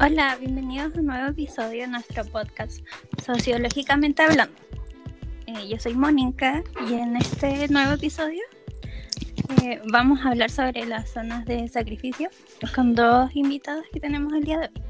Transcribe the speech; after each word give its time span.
Hola, 0.00 0.36
bienvenidos 0.38 0.94
a 0.94 1.00
un 1.00 1.06
nuevo 1.06 1.30
episodio 1.30 1.80
de 1.80 1.88
nuestro 1.88 2.24
podcast 2.26 2.84
Sociológicamente 3.20 4.22
Hablando. 4.22 4.54
Eh, 5.46 5.68
yo 5.68 5.76
soy 5.80 5.94
Mónica 5.94 6.62
y 6.88 6.94
en 6.94 7.16
este 7.16 7.66
nuevo 7.66 7.94
episodio 7.94 8.40
eh, 9.60 9.82
vamos 9.90 10.20
a 10.24 10.28
hablar 10.28 10.50
sobre 10.50 10.86
las 10.86 11.10
zonas 11.10 11.44
de 11.46 11.66
sacrificio 11.66 12.30
con 12.76 12.94
dos 12.94 13.34
invitados 13.34 13.86
que 13.92 13.98
tenemos 13.98 14.32
el 14.34 14.44
día 14.44 14.58
de 14.58 14.66
hoy. 14.66 14.82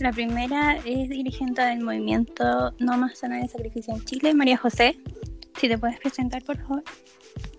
La 0.00 0.12
primera 0.12 0.76
es 0.84 1.08
dirigente 1.08 1.62
del 1.62 1.80
movimiento 1.80 2.74
No 2.78 2.98
Más 2.98 3.18
Zona 3.18 3.38
de 3.38 3.48
Sacrificio 3.48 3.94
en 3.94 4.04
Chile, 4.04 4.34
María 4.34 4.58
José. 4.58 4.98
Si 5.58 5.66
te 5.66 5.78
puedes 5.78 5.98
presentar, 5.98 6.44
por 6.44 6.58
favor. 6.58 6.84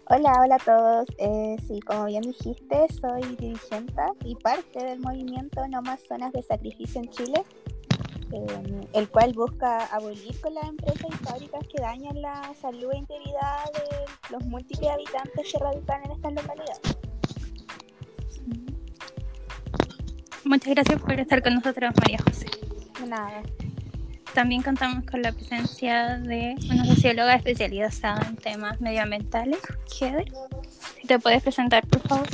Hola, 0.07 0.33
hola 0.43 0.55
a 0.55 0.59
todos. 0.59 1.07
Eh, 1.17 1.55
sí, 1.67 1.79
como 1.81 2.05
bien 2.05 2.23
dijiste, 2.23 2.87
soy 2.99 3.21
dirigente 3.35 4.01
y 4.25 4.35
parte 4.35 4.83
del 4.83 4.99
movimiento 4.99 5.65
No 5.67 5.81
Más 5.81 6.01
Zonas 6.01 6.33
de 6.33 6.41
Sacrificio 6.41 7.01
en 7.01 7.09
Chile, 7.09 7.43
em, 8.31 8.81
el 8.93 9.09
cual 9.09 9.31
busca 9.33 9.85
abolir 9.85 10.39
con 10.41 10.53
las 10.53 10.65
empresas 10.65 11.05
y 11.07 11.23
fábricas 11.23 11.67
que 11.67 11.81
dañan 11.81 12.21
la 12.21 12.53
salud 12.59 12.91
e 12.91 12.97
integridad 12.97 13.65
de 13.73 14.33
los 14.33 14.43
múltiples 14.45 14.89
habitantes 14.89 15.51
que 15.51 15.59
radican 15.59 16.03
en 16.03 16.11
estas 16.11 16.33
localidades. 16.33 16.81
Muchas 20.43 20.73
gracias 20.73 21.01
por 21.01 21.13
estar 21.13 21.41
con 21.41 21.53
nosotros, 21.53 21.93
María 21.97 22.17
José. 22.25 22.47
Nada. 23.07 23.43
También 24.33 24.61
contamos 24.61 25.05
con 25.05 25.21
la 25.21 25.33
presencia 25.33 26.17
de 26.17 26.55
una 26.69 26.85
socióloga 26.85 27.35
especializada 27.35 28.25
en 28.27 28.37
temas 28.37 28.79
medioambientales, 28.79 29.59
Heather. 29.99 30.31
Si 30.99 31.07
te 31.07 31.19
puedes 31.19 31.43
presentar, 31.43 31.85
por 31.87 32.01
favor. 32.07 32.27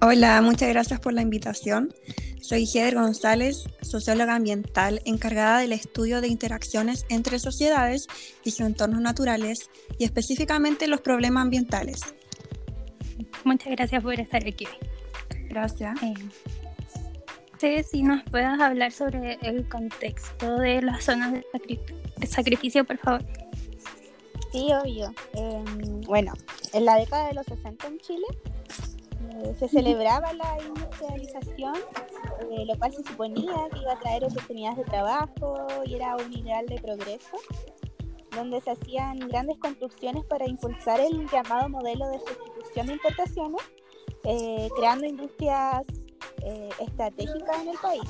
Hola, 0.00 0.40
muchas 0.40 0.68
gracias 0.70 1.00
por 1.00 1.12
la 1.12 1.22
invitación. 1.22 1.92
Soy 2.40 2.66
Heather 2.66 2.94
González, 2.94 3.64
socióloga 3.80 4.34
ambiental 4.34 5.00
encargada 5.04 5.60
del 5.60 5.72
estudio 5.72 6.20
de 6.20 6.28
interacciones 6.28 7.06
entre 7.08 7.38
sociedades 7.38 8.06
y 8.44 8.50
sus 8.50 8.66
entornos 8.66 9.00
naturales 9.00 9.70
y 9.98 10.04
específicamente 10.04 10.86
los 10.86 11.00
problemas 11.00 11.42
ambientales. 11.42 12.00
Muchas 13.44 13.72
gracias 13.72 14.02
por 14.02 14.18
estar 14.18 14.46
aquí. 14.46 14.66
Gracias. 15.48 16.02
Eh, 16.02 16.14
si 17.82 18.02
nos 18.02 18.22
puedas 18.24 18.60
hablar 18.60 18.92
sobre 18.92 19.38
el 19.40 19.66
contexto 19.68 20.56
de 20.56 20.82
las 20.82 21.04
zonas 21.04 21.32
de, 21.32 22.26
sacrificio, 22.26 22.84
por 22.84 22.98
favor. 22.98 23.24
Sí, 24.52 24.68
obvio. 24.72 25.12
Em, 25.32 26.00
bueno, 26.02 26.32
en 26.74 26.84
la 26.84 26.96
década 26.96 27.28
de 27.28 27.34
los 27.34 27.46
60 27.46 27.86
en 27.86 27.98
Chile 27.98 28.26
eh, 29.30 29.54
se 29.58 29.68
celebraba 29.68 30.32
la 30.34 30.58
industrialización, 30.62 31.74
eh, 32.50 32.66
lo 32.66 32.78
cual 32.78 32.92
se 32.92 33.02
suponía 33.02 33.54
que 33.72 33.78
iba 33.80 33.92
a 33.92 33.98
traer 33.98 34.24
oportunidades 34.24 34.78
de 34.78 34.84
trabajo 34.84 35.66
y 35.86 35.94
era 35.94 36.16
un 36.16 36.32
ideal 36.32 36.66
de 36.66 36.78
progreso, 36.80 37.38
donde 38.36 38.60
se 38.60 38.72
hacían 38.72 39.20
grandes 39.20 39.56
construcciones 39.58 40.24
para 40.26 40.46
impulsar 40.46 41.00
el 41.00 41.26
llamado 41.30 41.68
modelo 41.70 42.08
de 42.08 42.18
sustitución 42.18 42.86
de 42.88 42.92
importaciones, 42.92 43.62
eh, 44.24 44.68
creando 44.76 45.06
industrias 45.06 45.82
eh, 46.42 46.70
en 46.78 47.68
el 47.68 47.78
país. 47.80 48.02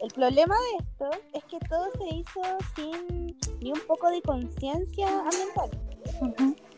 El 0.00 0.10
problema 0.12 0.54
de 0.54 0.84
esto 0.84 1.10
es 1.34 1.44
que 1.44 1.58
todo 1.68 1.90
se 1.98 2.14
hizo 2.16 2.40
sin 2.74 3.36
ni 3.60 3.72
un 3.72 3.80
poco 3.86 4.08
de 4.08 4.22
conciencia 4.22 5.08
ambiental. 5.20 5.70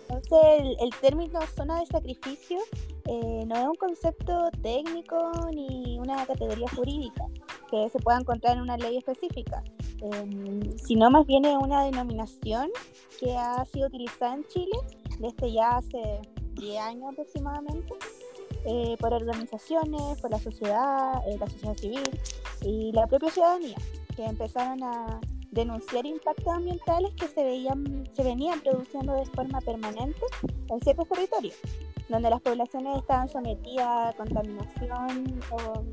Entonces, 0.09 0.77
el, 0.81 0.91
término 1.01 1.41
zona 1.57 1.81
de 1.81 1.87
sacrificio 1.87 2.59
eh, 3.07 3.45
no 3.47 3.55
es 3.55 3.67
un 3.67 3.75
concepto 3.77 4.51
técnico 4.62 5.31
ni 5.55 5.99
una 5.99 6.27
categoría 6.27 6.69
jurídica 6.75 7.25
que 7.71 7.89
se 7.89 7.99
pueda 8.01 8.19
encontrar 8.19 8.56
en 8.56 8.62
una 8.62 8.77
ley 8.77 8.99
específica, 8.99 9.62
em, 10.01 10.77
sino 10.77 11.11
más 11.11 11.25
bien 11.27 11.45
es 11.45 11.56
una 11.56 11.84
denominación 11.84 12.71
que 13.19 13.37
ha 13.37 13.65
sido 13.66 13.87
utilizada 13.87 14.34
en 14.34 14.45
Chile 14.49 14.78
desde 15.19 15.53
ya 15.53 15.77
hace 15.77 16.21
10 16.55 16.81
años 16.81 17.12
aproximadamente 17.12 17.95
eh, 18.65 18.97
por 18.99 19.12
organizaciones, 19.12 20.21
por 20.21 20.31
la 20.31 20.39
sociedad, 20.39 21.23
eh, 21.27 21.37
la 21.39 21.49
sociedad 21.49 21.77
civil 21.77 22.11
y 22.62 22.93
la 22.93 23.06
propia 23.06 23.31
ciudadanía, 23.31 23.77
que 24.15 24.25
empezaron 24.25 24.83
a 24.83 25.21
denunciar 25.50 26.06
impactos 26.06 26.49
ambientales 26.49 27.12
que 27.15 27.28
se, 27.28 27.45
veían, 27.45 28.09
se 28.15 28.22
venían 28.22 28.61
produciendo 28.61 29.12
de 29.15 29.27
forma 29.27 29.61
permanente 29.61 30.21
en 30.69 30.81
ciertos 30.81 31.09
territorios, 31.09 31.56
donde 32.09 32.31
las 32.31 32.41
poblaciones 32.41 32.99
estaban 32.99 33.28
sometidas 33.28 33.87
a 33.87 34.17
contaminación 34.17 35.41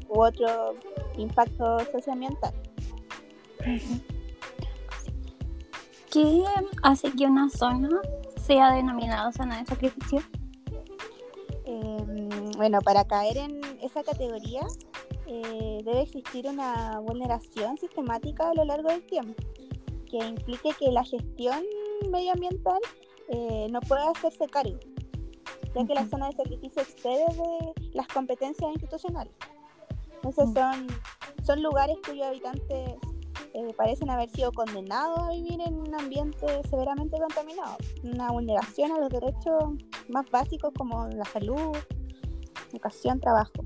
u 0.08 0.22
otro 0.22 0.75
impacto 1.18 1.79
socioambiental. 1.91 2.53
¿Qué 6.12 6.44
hace 6.81 7.12
que 7.12 7.25
una 7.25 7.50
zona 7.50 7.90
sea 8.41 8.72
denominada 8.72 9.31
zona 9.31 9.59
de 9.59 9.66
sacrificio? 9.66 10.22
Em, 11.69 12.52
bueno, 12.57 12.81
para 12.81 13.06
caer 13.06 13.38
en 13.38 13.62
esa 13.80 14.03
categoría 14.03 14.62
eh, 15.28 15.81
debe 15.85 16.02
existir 16.02 16.47
una 16.47 17.00
vulneración 17.00 17.78
sistemática 17.78 18.50
a 18.50 18.56
lo 18.56 18.66
largo 18.66 18.90
del 18.90 19.06
tiempo, 19.06 19.35
que 20.09 20.18
implique 20.18 20.72
que 20.79 20.91
la 20.91 21.03
gestión 21.03 21.63
medioambiental 22.09 22.79
eh, 23.28 23.68
no 23.69 23.81
pueda 23.81 24.09
hacerse 24.09 24.47
cargo, 24.47 24.79
ya 25.75 25.85
que 25.85 25.94
la 25.94 26.08
zona 26.08 26.29
de 26.29 26.38
sacrificio 26.38 26.81
excede 26.81 27.25
de 27.35 27.74
las 27.94 28.08
competencias 28.08 28.72
institucionales. 28.72 29.34
Entonces 30.16 30.50
son, 30.52 30.88
son 31.44 31.62
lugares 31.62 31.97
cuyos 32.03 32.25
habitantes 32.25 32.96
eh, 33.53 33.74
parecen 33.78 34.09
haber 34.09 34.31
sido 34.31 34.52
condenados 34.52 35.19
a 35.19 35.29
vivir 35.34 35.62
en 35.62 35.75
un 35.75 35.94
ambiente 35.94 36.47
severamente 36.68 37.19
contaminado, 37.19 37.78
una 38.03 38.31
vulneración 38.31 38.91
a 38.91 39.00
los 39.00 39.09
derechos 39.09 39.75
más 40.09 40.30
básicos 40.30 40.74
como 40.78 41.08
la 41.08 41.25
salud, 41.25 41.75
educación, 42.72 43.20
trabajo. 43.20 43.66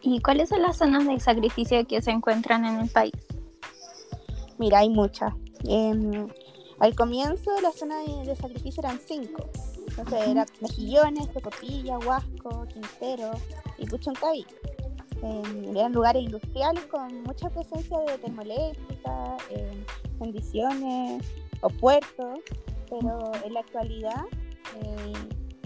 ¿Y 0.00 0.20
cuáles 0.20 0.48
son 0.48 0.62
las 0.62 0.76
zonas 0.76 1.06
de 1.06 1.18
sacrificio 1.20 1.86
que 1.86 2.00
se 2.02 2.10
encuentran 2.10 2.64
en 2.64 2.80
el 2.80 2.88
país? 2.88 3.12
Mira, 4.58 4.80
hay 4.80 4.90
muchas. 4.90 5.32
Em, 5.64 6.28
al 6.78 6.94
comienzo 6.94 7.50
las 7.60 7.76
zonas 7.76 8.06
de, 8.24 8.36
sacrificio 8.36 8.82
eran 8.82 9.00
cinco. 9.04 9.48
Entonces 9.88 10.28
eran 10.28 10.46
Mejillones, 10.60 11.32
Tocopilla, 11.32 11.98
Huasco, 11.98 12.66
Quintero 12.72 13.32
y 13.78 13.86
Puchoncaví. 13.86 14.46
Eh, 15.22 15.72
eran 15.74 15.92
lugares 15.92 16.22
industriales 16.22 16.84
con 16.86 17.22
mucha 17.24 17.50
presencia 17.50 17.98
de 17.98 18.18
termoeléctricas, 18.18 19.42
eh, 19.50 19.84
condiciones 20.18 21.24
o 21.60 21.68
puertos, 21.68 22.38
pero 22.88 23.32
en 23.44 23.54
la 23.54 23.60
actualidad 23.60 24.24
eh, 24.82 25.12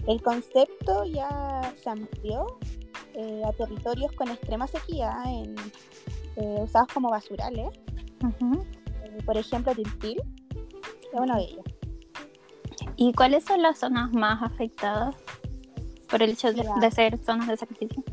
el 0.07 0.21
concepto 0.21 1.05
ya 1.05 1.73
se 1.81 1.89
amplió 1.89 2.59
a 3.45 3.53
territorios 3.53 4.11
con 4.13 4.27
extrema 4.29 4.65
sequía, 4.65 5.15
en, 5.27 5.55
usados 6.35 6.87
como 6.91 7.09
basurales. 7.11 7.69
por 9.25 9.37
ejemplo, 9.37 9.75
Tiltil 9.75 10.19
es 10.19 11.19
uno 11.19 11.35
de 11.35 11.43
ellos. 11.43 11.63
¿Y 12.95 13.13
cuáles 13.13 13.45
son 13.45 13.61
las 13.61 13.79
zonas 13.79 14.11
más 14.13 14.41
afectadas 14.41 15.15
por 16.09 16.23
el 16.23 16.31
hecho 16.31 16.51
de 16.51 16.91
ser 16.91 17.17
zonas 17.19 17.47
de 17.47 17.57
sacrificio? 17.57 18.03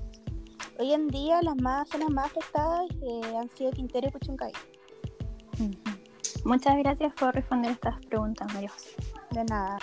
Hoy 0.81 0.95
en 0.95 1.09
día 1.09 1.43
las 1.43 1.57
más 1.57 1.91
zonas 1.91 2.09
más 2.09 2.25
afectadas 2.27 2.89
eh, 3.03 3.37
han 3.37 3.51
sido 3.51 3.71
Quintero 3.73 4.09
y 4.09 4.11
Puchuncaví. 4.11 4.53
Muchas 6.45 6.79
gracias 6.79 7.13
por 7.13 7.35
responder 7.35 7.73
estas 7.73 8.01
preguntas, 8.07 8.51
María 8.55 8.71
José. 8.71 8.97
De 9.31 9.45
nada. 9.45 9.79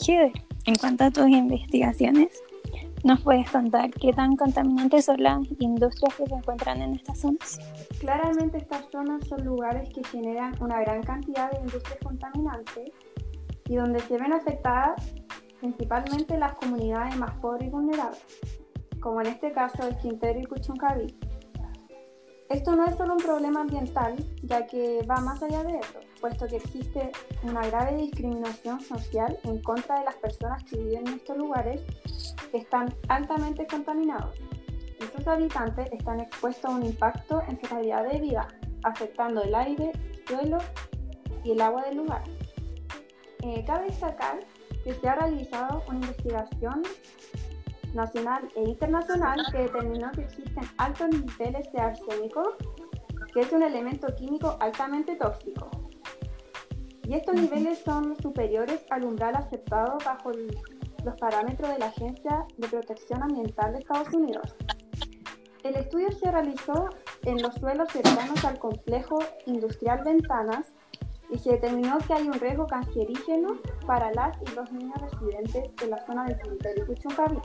Chévere. 0.00 0.32
En 0.66 0.74
cuanto 0.74 1.04
a 1.04 1.10
tus 1.10 1.28
investigaciones, 1.28 2.42
¿nos 3.04 3.20
puedes 3.20 3.50
contar 3.50 3.90
qué 3.90 4.12
tan 4.12 4.36
contaminantes 4.36 5.06
son 5.06 5.22
las 5.22 5.40
industrias 5.58 6.14
que 6.14 6.26
se 6.26 6.34
encuentran 6.34 6.82
en 6.82 6.94
estas 6.94 7.20
zonas? 7.20 7.58
Claramente 7.98 8.58
estas 8.58 8.86
zonas 8.90 9.26
son 9.28 9.44
lugares 9.44 9.88
que 9.94 10.02
generan 10.04 10.54
una 10.60 10.80
gran 10.80 11.02
cantidad 11.02 11.50
de 11.50 11.60
industrias 11.60 11.98
contaminantes 12.02 12.90
y 13.68 13.76
donde 13.76 14.00
se 14.00 14.18
ven 14.18 14.32
afectadas 14.32 15.02
principalmente 15.60 16.38
las 16.38 16.54
comunidades 16.54 17.16
más 17.16 17.32
pobres 17.40 17.68
y 17.68 17.70
vulnerables 17.70 18.20
como 19.00 19.20
en 19.20 19.28
este 19.28 19.52
caso 19.52 19.88
el 19.88 19.96
Quintero 19.96 20.38
y 20.38 20.46
Puchuncaví. 20.46 21.18
Esto 22.48 22.76
no 22.76 22.84
es 22.86 22.96
solo 22.96 23.14
un 23.14 23.22
problema 23.22 23.60
ambiental, 23.62 24.16
ya 24.42 24.66
que 24.66 25.02
va 25.08 25.20
más 25.20 25.42
allá 25.42 25.62
de 25.62 25.78
eso, 25.78 26.00
puesto 26.20 26.46
que 26.46 26.56
existe 26.56 27.10
una 27.42 27.66
grave 27.66 27.96
discriminación 27.96 28.80
social 28.80 29.38
en 29.44 29.62
contra 29.62 29.98
de 29.98 30.04
las 30.04 30.16
personas 30.16 30.62
que 30.64 30.76
viven 30.76 31.06
en 31.08 31.14
estos 31.14 31.36
lugares 31.36 31.82
que 32.50 32.58
están 32.58 32.94
altamente 33.08 33.66
contaminados. 33.66 34.36
Y 35.00 35.16
sus 35.16 35.26
habitantes 35.26 35.90
están 35.92 36.20
expuestos 36.20 36.64
a 36.66 36.74
un 36.74 36.84
impacto 36.84 37.42
en 37.48 37.60
su 37.60 37.68
calidad 37.68 38.06
de 38.06 38.18
vida, 38.20 38.48
afectando 38.84 39.42
el 39.42 39.54
aire, 39.54 39.92
el 39.94 40.26
suelo 40.26 40.58
y 41.42 41.52
el 41.52 41.60
agua 41.60 41.84
del 41.84 41.96
lugar. 41.96 42.22
Eh, 43.42 43.64
cabe 43.66 43.86
destacar 43.86 44.40
que 44.84 44.92
se 44.94 45.08
ha 45.08 45.14
realizado 45.14 45.82
una 45.88 46.00
investigación 46.00 46.82
nacional 47.94 48.48
e 48.54 48.62
internacional 48.62 49.40
que 49.50 49.58
determinó 49.58 50.10
que 50.12 50.22
existen 50.22 50.64
altos 50.76 51.08
niveles 51.08 51.72
de 51.72 51.80
arsénico, 51.80 52.56
que 53.32 53.40
es 53.40 53.52
un 53.52 53.62
elemento 53.62 54.14
químico 54.14 54.56
altamente 54.60 55.16
tóxico. 55.16 55.70
Y 57.10 57.14
estos 57.14 57.34
niveles 57.34 57.80
son 57.80 58.16
superiores 58.22 58.84
al 58.88 59.02
umbral 59.02 59.34
aceptado 59.34 59.98
bajo 60.04 60.30
los 60.30 61.16
parámetros 61.16 61.72
de 61.72 61.78
la 61.80 61.86
Agencia 61.86 62.46
de 62.56 62.68
Protección 62.68 63.20
Ambiental 63.24 63.72
de 63.72 63.80
Estados 63.80 64.14
Unidos. 64.14 64.54
El 65.64 65.74
estudio 65.74 66.12
se 66.12 66.30
realizó 66.30 66.88
en 67.24 67.42
los 67.42 67.52
suelos 67.56 67.88
cercanos 67.90 68.44
al 68.44 68.60
complejo 68.60 69.18
industrial 69.46 70.02
Ventanas 70.04 70.72
y 71.30 71.38
se 71.40 71.50
determinó 71.50 71.98
que 71.98 72.14
hay 72.14 72.28
un 72.28 72.34
riesgo 72.34 72.68
cancerígeno 72.68 73.58
para 73.88 74.12
las 74.12 74.38
y 74.42 74.54
los 74.54 74.70
niños 74.70 74.94
residentes 75.00 75.74
de 75.74 75.88
la 75.88 76.06
zona 76.06 76.26
del 76.26 76.38
territorio 76.38 76.86
Puchuncaví, 76.86 77.40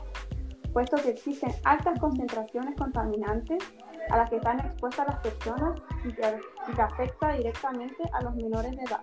puesto 0.72 0.96
que 0.98 1.10
existen 1.10 1.50
altas 1.64 1.98
concentraciones 1.98 2.76
contaminantes 2.76 3.64
a 4.10 4.16
las 4.16 4.30
que 4.30 4.36
están 4.36 4.60
expuestas 4.60 5.08
las 5.08 5.18
personas 5.18 5.82
y 6.04 6.12
que, 6.12 6.38
y 6.68 6.72
que 6.72 6.82
afecta 6.82 7.32
directamente 7.32 8.04
a 8.12 8.22
los 8.22 8.36
menores 8.36 8.70
de 8.70 8.82
edad. 8.84 9.00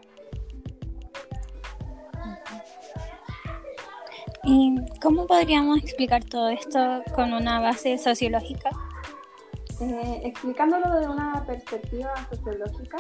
¿Y 4.44 4.76
cómo 5.02 5.26
podríamos 5.26 5.78
explicar 5.80 6.24
todo 6.24 6.50
esto 6.50 7.04
con 7.16 7.34
una 7.34 7.62
base 7.62 7.98
sociológica? 7.98 8.70
Eh, 9.80 10.22
explicándolo 10.26 11.00
de 11.00 11.08
una 11.08 11.44
perspectiva 11.46 12.14
sociológica 12.30 12.98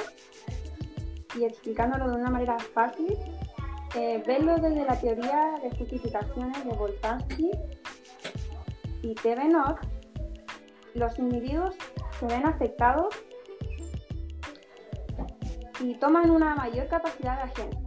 y 1.35 1.43
explicándolo 1.43 2.09
de 2.09 2.17
una 2.17 2.29
manera 2.29 2.57
fácil, 2.59 3.17
eh, 3.95 4.23
verlo 4.25 4.55
desde 4.55 4.85
la 4.85 4.99
teoría 4.99 5.59
de 5.61 5.69
justificaciones 5.77 6.63
de 6.65 6.71
Voltansky 6.71 7.51
y 9.01 9.13
Tevenot, 9.15 9.77
los 10.93 11.19
individuos 11.19 11.75
se 12.19 12.25
ven 12.25 12.45
afectados 12.45 13.13
y 15.79 15.93
toman 15.95 16.29
una 16.31 16.55
mayor 16.55 16.87
capacidad 16.87 17.37
de 17.37 17.43
agencia. 17.43 17.82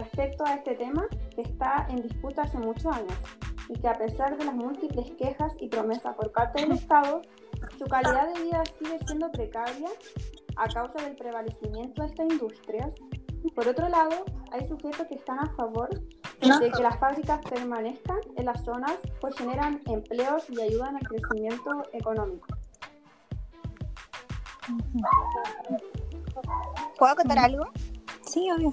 Respecto 0.00 0.46
a 0.46 0.54
este 0.54 0.76
tema, 0.76 1.06
que 1.34 1.42
está 1.42 1.86
en 1.90 2.00
disputa 2.00 2.40
hace 2.42 2.56
muchos 2.56 2.86
años 2.86 3.12
y 3.68 3.78
que 3.78 3.86
a 3.86 3.92
pesar 3.92 4.38
de 4.38 4.46
las 4.46 4.54
múltiples 4.54 5.10
quejas 5.18 5.52
y 5.58 5.68
promesas 5.68 6.16
por 6.16 6.32
parte 6.32 6.62
del 6.62 6.72
Estado, 6.72 7.20
su 7.78 7.84
calidad 7.84 8.32
de 8.32 8.40
vida 8.42 8.62
sigue 8.78 8.98
siendo 9.06 9.30
precaria 9.30 9.90
a 10.56 10.68
causa 10.68 11.04
del 11.04 11.16
prevalecimiento 11.16 12.00
de 12.00 12.08
esta 12.08 12.24
industria. 12.24 12.90
Por 13.54 13.68
otro 13.68 13.90
lado, 13.90 14.24
hay 14.52 14.66
sujetos 14.66 15.06
que 15.06 15.16
están 15.16 15.38
a 15.38 15.54
favor 15.54 15.90
de 15.90 16.70
que 16.70 16.82
las 16.82 16.98
fábricas 16.98 17.40
permanezcan 17.50 18.20
en 18.36 18.46
las 18.46 18.64
zonas, 18.64 18.96
pues 19.20 19.36
generan 19.36 19.82
empleos 19.84 20.48
y 20.48 20.62
ayudan 20.62 20.96
al 20.96 21.02
crecimiento 21.02 21.82
económico. 21.92 22.46
¿Puedo 26.98 27.16
contar 27.16 27.38
algo? 27.38 27.66
Sí, 28.22 28.50
obvio. 28.50 28.72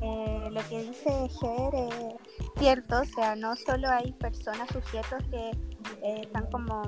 Eh, 0.00 0.48
lo 0.50 0.60
que 0.68 0.82
dice 0.82 1.28
Ger 1.40 1.74
es 1.74 2.14
cierto, 2.58 3.00
o 3.00 3.04
sea, 3.04 3.34
no 3.34 3.56
solo 3.56 3.88
hay 3.88 4.12
personas, 4.12 4.68
sujetos 4.70 5.22
que 5.30 5.50
eh, 6.02 6.20
están 6.22 6.46
como 6.50 6.82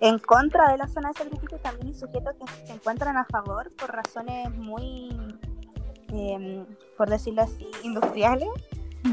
en 0.00 0.18
contra 0.18 0.72
de 0.72 0.78
la 0.78 0.88
zona 0.88 1.08
de 1.08 1.18
sacrificio, 1.18 1.58
también 1.58 1.88
hay 1.88 1.94
sujetos 1.94 2.34
que 2.36 2.66
se 2.66 2.72
encuentran 2.72 3.16
a 3.16 3.24
favor 3.24 3.70
por 3.76 3.90
razones 3.90 4.50
muy, 4.56 5.08
em, 6.08 6.64
por 6.96 7.10
decirlo 7.10 7.42
así, 7.42 7.66
industriales, 7.82 8.48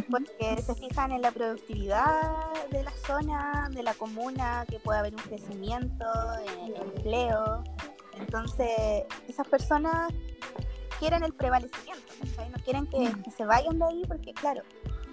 porque 0.10 0.62
se 0.62 0.76
fijan 0.76 1.12
en 1.12 1.22
la 1.22 1.32
productividad 1.32 2.34
de 2.72 2.84
la 2.84 2.92
zona, 3.06 3.70
de 3.72 3.84
la 3.84 3.94
comuna, 3.94 4.66
que 4.70 4.80
puede 4.80 5.00
haber 5.00 5.14
un 5.14 5.22
crecimiento, 5.22 6.06
en 6.66 6.76
empleo. 6.76 7.64
Entonces, 8.18 9.04
esas 9.28 9.48
personas 9.48 10.14
quieren 11.02 11.24
el 11.24 11.34
prevalecimiento, 11.34 12.14
no 12.24 12.64
quieren 12.64 12.86
que, 12.86 13.32
se 13.32 13.44
vayan 13.44 13.80
de 13.80 13.86
ahí 13.86 14.04
porque, 14.08 14.34
claro, 14.36 14.62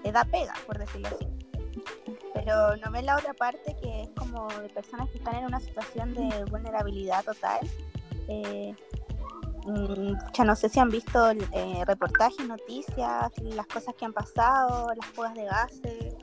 le 0.05 0.13
da 0.13 0.23
pega, 0.25 0.53
por 0.67 0.79
decirlo 0.79 1.09
así. 1.09 1.27
Pero 2.35 2.77
no 2.77 2.91
ven 2.93 3.07
la 3.07 3.17
otra 3.17 3.33
parte 3.33 3.75
que 3.81 4.03
es 4.03 4.11
como 4.11 4.49
de 4.49 4.69
personas 4.69 5.09
que 5.09 5.17
están 5.17 5.37
en 5.37 5.47
una 5.47 5.61
situación 5.61 6.13
de 6.13 6.45
vulnerabilidad 6.51 7.25
total. 7.25 7.67
Eh, 8.29 8.75
mm, 9.65 10.13
ya 10.35 10.45
no 10.45 10.55
sé 10.55 10.69
si 10.69 10.79
han 10.79 10.91
visto 10.91 11.31
eh, 11.31 11.83
reportajes, 11.87 12.47
noticias, 12.47 13.33
las 13.41 13.67
cosas 13.67 13.95
que 13.95 14.05
han 14.05 14.13
pasado, 14.13 14.93
las 14.95 15.07
fugas 15.07 15.35
de 15.35 15.45
gases, 15.47 16.17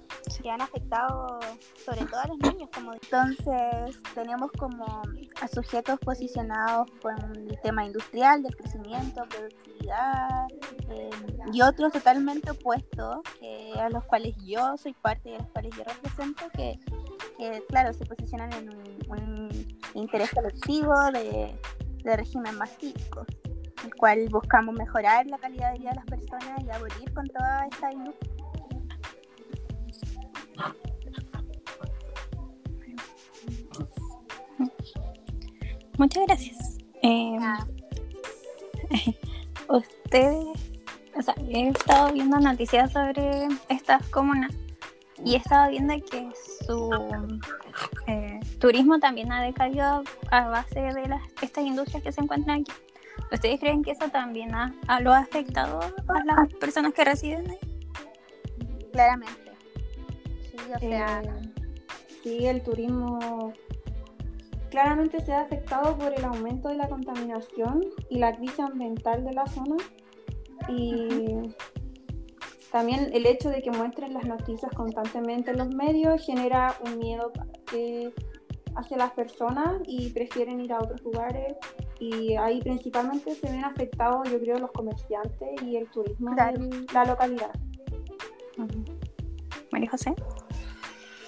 que 0.45 0.51
han 0.51 0.61
afectado 0.61 1.39
sobre 1.83 2.05
todo 2.05 2.19
a 2.19 2.27
los 2.27 2.37
niños. 2.37 2.69
Como... 2.71 2.93
Entonces 2.93 3.99
tenemos 4.13 4.51
como 4.51 5.01
a 5.41 5.47
sujetos 5.47 5.99
posicionados 6.01 6.87
con 7.01 7.15
el 7.35 7.59
tema 7.63 7.83
industrial, 7.83 8.43
del 8.43 8.55
crecimiento, 8.55 9.23
productividad, 9.27 10.45
eh, 10.91 11.09
y 11.51 11.63
otros 11.63 11.91
totalmente 11.93 12.51
opuestos, 12.51 13.21
que, 13.39 13.73
a 13.79 13.89
los 13.89 14.03
cuales 14.03 14.35
yo 14.45 14.77
soy 14.77 14.93
parte 14.93 15.31
y 15.31 15.33
a 15.33 15.39
los 15.39 15.47
cuales 15.47 15.75
yo 15.75 15.83
represento, 15.83 16.47
que, 16.55 16.79
que 17.39 17.63
claro, 17.67 17.91
se 17.93 18.05
posicionan 18.05 18.53
en 18.53 18.69
un, 19.09 19.49
interés 19.95 20.29
colectivo 20.31 20.93
de, 21.11 21.59
de 22.03 22.17
régimen 22.17 22.55
más 22.55 22.77
el 22.83 23.95
cual 23.95 24.27
buscamos 24.29 24.75
mejorar 24.75 25.25
la 25.25 25.39
calidad 25.39 25.73
de 25.73 25.79
vida 25.79 25.89
de 25.89 25.95
las 25.95 26.05
personas 26.05 26.63
y 26.63 26.69
abolir 26.69 27.13
con 27.13 27.25
toda 27.27 27.65
esta 27.65 27.91
industria 27.91 28.34
Muchas 35.97 36.25
gracias. 36.27 36.57
Eh, 37.07 37.37
ustedes, 39.69 40.45
o 41.15 41.21
sea, 41.21 41.35
he 41.49 41.67
estado 41.69 42.11
viendo 42.13 42.39
noticias 42.39 42.91
sobre 42.91 43.47
estas 43.69 44.07
comunas 44.09 44.51
y 45.23 45.35
he 45.35 45.37
estado 45.37 45.69
viendo 45.69 45.93
que 46.09 46.29
su 46.65 46.89
eh, 48.07 48.39
turismo 48.59 48.97
también 48.99 49.31
ha 49.31 49.43
decaído 49.43 50.03
a 50.31 50.47
base 50.47 50.79
de 50.79 51.07
las, 51.07 51.21
estas 51.41 51.63
industrias 51.63 52.01
que 52.01 52.11
se 52.11 52.21
encuentran 52.21 52.61
aquí. 52.61 52.71
¿Ustedes 53.31 53.59
creen 53.59 53.83
que 53.83 53.91
eso 53.91 54.09
también 54.09 54.53
ha, 54.55 54.73
lo 55.01 55.13
ha 55.13 55.19
afectado 55.19 55.79
a 55.79 56.23
las 56.23 56.53
personas 56.55 56.93
que 56.93 57.05
residen 57.05 57.51
ahí? 57.51 57.59
Claramente. 58.91 59.44
Sí, 60.65 60.71
o 60.73 60.79
sea, 60.79 61.21
eh, 61.21 61.29
sí, 62.23 62.45
el 62.45 62.61
turismo 62.63 63.53
claramente 64.69 65.21
se 65.21 65.33
ha 65.33 65.41
afectado 65.41 65.97
por 65.97 66.13
el 66.13 66.23
aumento 66.25 66.69
de 66.69 66.75
la 66.75 66.89
contaminación 66.89 67.81
y 68.09 68.17
la 68.17 68.35
crisis 68.35 68.59
ambiental 68.59 69.23
de 69.23 69.33
la 69.33 69.45
zona. 69.47 69.77
Y 70.67 71.53
también 72.71 73.09
el 73.13 73.25
hecho 73.25 73.49
de 73.49 73.61
que 73.61 73.71
muestren 73.71 74.13
las 74.13 74.25
noticias 74.25 74.71
constantemente 74.75 75.51
en 75.51 75.59
los 75.59 75.73
medios 75.73 76.25
genera 76.25 76.75
un 76.85 76.97
miedo 76.97 77.31
hacia 78.75 78.97
las 78.97 79.11
personas 79.11 79.81
y 79.85 80.09
prefieren 80.09 80.59
ir 80.59 80.73
a 80.73 80.79
otros 80.79 81.01
lugares. 81.03 81.55
Y 81.99 82.35
ahí 82.35 82.59
principalmente 82.59 83.33
se 83.35 83.49
ven 83.49 83.63
afectados 83.63 84.29
yo 84.29 84.39
creo 84.39 84.57
los 84.59 84.71
comerciantes 84.71 85.61
y 85.63 85.77
el 85.77 85.89
turismo 85.89 86.31
de 86.31 86.85
la 86.93 87.05
localidad. 87.05 87.51
María 89.71 89.89
José. 89.89 90.13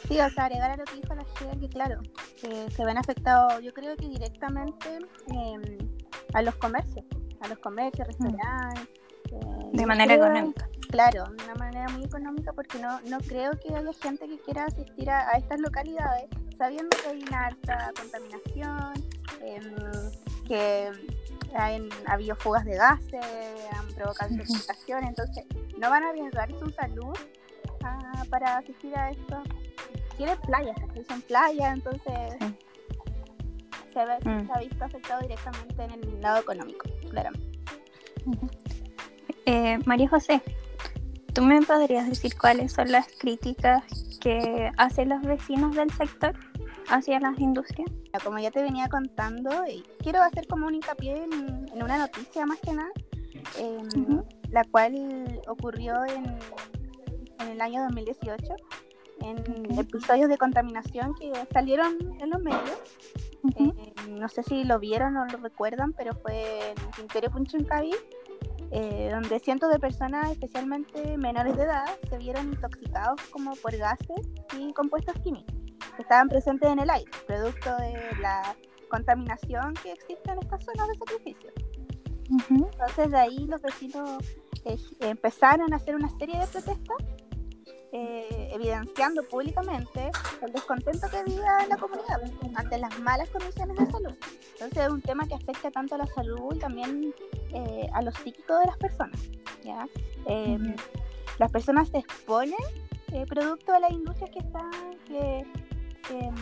Sí, 0.07 0.19
o 0.21 0.29
sea, 0.29 0.45
agregar 0.45 0.71
a 0.71 0.77
lo 0.77 0.85
que 0.85 0.95
dijo 0.95 1.13
la 1.15 1.25
gente, 1.37 1.59
que 1.59 1.69
claro, 1.69 1.99
que 2.41 2.71
se 2.71 2.85
ven 2.85 2.97
afectados, 2.97 3.61
yo 3.61 3.73
creo 3.73 3.95
que 3.97 4.07
directamente 4.07 4.99
em, 5.33 5.77
a 6.33 6.41
los 6.41 6.55
comercios, 6.55 7.05
a 7.41 7.47
los 7.49 7.59
comercios, 7.59 8.07
mm. 8.07 8.11
restaurantes. 8.11 8.89
Eh, 9.31 9.69
de 9.73 9.85
manera 9.85 10.13
económica. 10.13 10.69
Claro, 10.89 11.25
de 11.25 11.43
una 11.43 11.55
manera 11.55 11.89
muy 11.89 12.05
económica 12.05 12.53
porque 12.53 12.79
no, 12.79 13.01
no 13.01 13.17
creo 13.19 13.51
que 13.59 13.75
haya 13.75 13.91
gente 14.01 14.25
que 14.29 14.39
quiera 14.39 14.63
asistir 14.63 15.09
a, 15.09 15.31
estas 15.31 15.59
localidades 15.59 16.29
sabiendo 16.57 16.95
que 17.03 17.09
hay 17.09 17.23
una 17.23 17.47
alta 17.47 17.91
contaminación, 17.99 18.93
em, 19.41 19.75
que 20.47 20.89
han 21.53 21.89
habido 22.07 22.35
fugas 22.37 22.63
de 22.63 22.75
gases, 22.75 23.25
han 23.73 23.87
provocado 23.93 24.33
intoxicaciones, 24.33 25.09
entonces 25.09 25.45
no 25.77 25.89
van 25.89 26.03
a 26.03 26.09
arriesgar 26.09 26.49
su 26.57 26.69
salud 26.71 27.13
ah, 27.83 28.23
para 28.29 28.57
asistir 28.57 28.97
a 28.97 29.11
esto 29.11 29.43
tiene 30.17 30.36
playas, 30.38 30.75
son 31.07 31.21
playas, 31.21 31.74
entonces 31.74 32.12
se, 33.93 34.05
ve, 34.05 34.17
se, 34.21 34.29
mm. 34.29 34.51
ha 34.51 34.59
visto 34.59 34.83
afectado 34.83 35.21
directamente 35.21 35.83
en 35.83 35.91
el 35.91 36.21
lado 36.21 36.39
económico, 36.39 36.88
claramente. 37.09 37.59
Eh, 39.45 39.79
María 39.86 40.09
José, 40.09 40.41
¿tú 41.33 41.43
me 41.43 41.62
podrías 41.62 42.09
decir 42.09 42.38
cuáles 42.38 42.74
son 42.74 42.91
las 42.91 43.07
críticas 43.19 43.83
que 44.19 44.71
hacen 44.77 45.09
los 45.09 45.21
vecinos 45.21 45.75
del 45.75 45.91
sector 45.91 46.33
hacia 46.89 47.19
las 47.19 47.39
industrias? 47.39 47.89
Como 48.24 48.39
ya 48.39 48.50
te 48.50 48.63
venía 48.63 48.89
contando, 48.89 49.51
quiero 50.00 50.21
hacer 50.24 50.47
como 50.47 50.65
un 50.65 50.75
hincapié 50.75 51.24
en, 51.24 51.83
una 51.83 52.00
noticia 52.00 52.45
más 52.47 52.59
que 52.59 52.74
nada, 52.74 52.89
em, 53.59 54.24
la 54.50 54.63
cual 54.63 55.39
ocurrió 55.47 55.93
en, 56.05 56.25
en 57.39 57.47
el 57.50 57.62
año 57.62 57.83
2018 57.83 58.55
en 59.21 59.79
episodios 59.79 60.29
de 60.29 60.38
contaminación 60.38 61.13
que 61.15 61.31
salieron 61.51 61.97
en 62.19 62.29
los 62.29 62.41
medios. 62.41 62.79
Eh, 63.55 63.93
no 64.09 64.27
sé 64.27 64.43
si 64.43 64.63
lo 64.63 64.79
vieron 64.79 65.15
o 65.17 65.25
lo 65.25 65.38
recuerdan, 65.38 65.93
pero 65.93 66.13
fue 66.15 66.71
en 66.71 66.91
Quintero 66.91 67.31
Punchuncaví, 67.31 67.95
eh, 68.71 69.09
donde 69.12 69.39
cientos 69.39 69.71
de 69.71 69.79
personas, 69.79 70.31
especialmente 70.31 71.17
menores 71.17 71.55
de 71.55 71.63
edad, 71.63 71.86
se 72.09 72.17
vieron 72.17 72.47
intoxicados 72.47 73.21
como 73.31 73.55
por 73.55 73.75
gases 73.75 74.27
y 74.57 74.74
compuestos 74.74 75.15
químicos 75.24 75.55
que 75.95 76.03
estaban 76.03 76.29
presentes 76.29 76.69
en 76.69 76.79
el 76.79 76.89
aire, 76.89 77.09
producto 77.25 77.75
de 77.77 77.93
la 78.21 78.55
contaminación 78.89 79.74
que 79.81 79.91
existe 79.91 80.31
en 80.31 80.39
estas 80.39 80.63
zonas 80.63 80.88
de 80.88 80.95
sacrificio. 80.95 81.51
Entonces 82.50 83.12
de 83.12 83.17
ahí 83.17 83.45
los 83.47 83.62
vecinos 83.62 84.17
eh, 84.65 84.77
empezaron 85.00 85.74
a 85.74 85.77
hacer 85.77 85.95
una 85.95 86.09
serie 86.17 86.39
de 86.39 86.47
protestas 86.47 86.97
eh, 87.99 88.49
evidenciando 88.53 89.23
públicamente 89.23 90.11
el 90.43 90.51
descontento 90.51 91.09
que 91.09 91.17
había 91.17 91.63
en 91.63 91.69
la 91.69 91.77
comunidad 91.77 92.21
ante 92.53 92.77
las 92.77 92.99
malas 92.99 93.27
condiciones 93.29 93.75
de 93.75 93.91
salud. 93.91 94.13
Entonces 94.53 94.77
es 94.77 94.89
un 94.89 95.01
tema 95.01 95.27
que 95.27 95.33
afecta 95.33 95.71
tanto 95.71 95.95
a 95.95 95.97
la 95.97 96.05
salud 96.05 96.53
y 96.55 96.59
también 96.59 97.11
eh, 97.53 97.89
a 97.93 98.03
lo 98.03 98.11
psíquico 98.11 98.59
de 98.59 98.67
las 98.67 98.77
personas. 98.77 99.19
¿ya? 99.63 99.87
Em, 100.27 100.75
las 101.39 101.51
personas 101.51 101.89
se 101.89 101.97
exponen 101.97 102.59
producto 103.27 103.71
de 103.71 103.79
las 103.79 103.91
industrias 103.91 104.29
que 104.29 104.39
están... 104.39 104.71
Que, 105.07 105.39
em, 106.11 106.35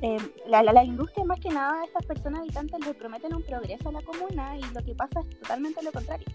em, 0.00 0.30
la, 0.46 0.62
la, 0.62 0.82
industria 0.82 1.26
más 1.26 1.40
que 1.40 1.50
nada 1.50 1.84
estas 1.84 2.06
personas 2.06 2.40
habitantes 2.40 2.86
le 2.86 2.94
prometen 2.94 3.34
un 3.34 3.42
progreso 3.42 3.90
a 3.90 3.92
la 3.92 4.02
comuna 4.02 4.56
y 4.56 4.62
lo 4.72 4.82
que 4.82 4.94
pasa 4.94 5.20
es 5.20 5.40
totalmente 5.40 5.82
lo 5.82 5.92
contrario, 5.92 6.26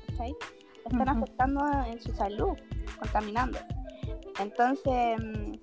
Están 0.85 1.09
afectando 1.09 1.61
en 1.87 1.99
su 1.99 2.13
salud, 2.13 2.55
contaminando. 2.99 3.57
Entonces, 4.39 5.18
mm, 5.20 5.54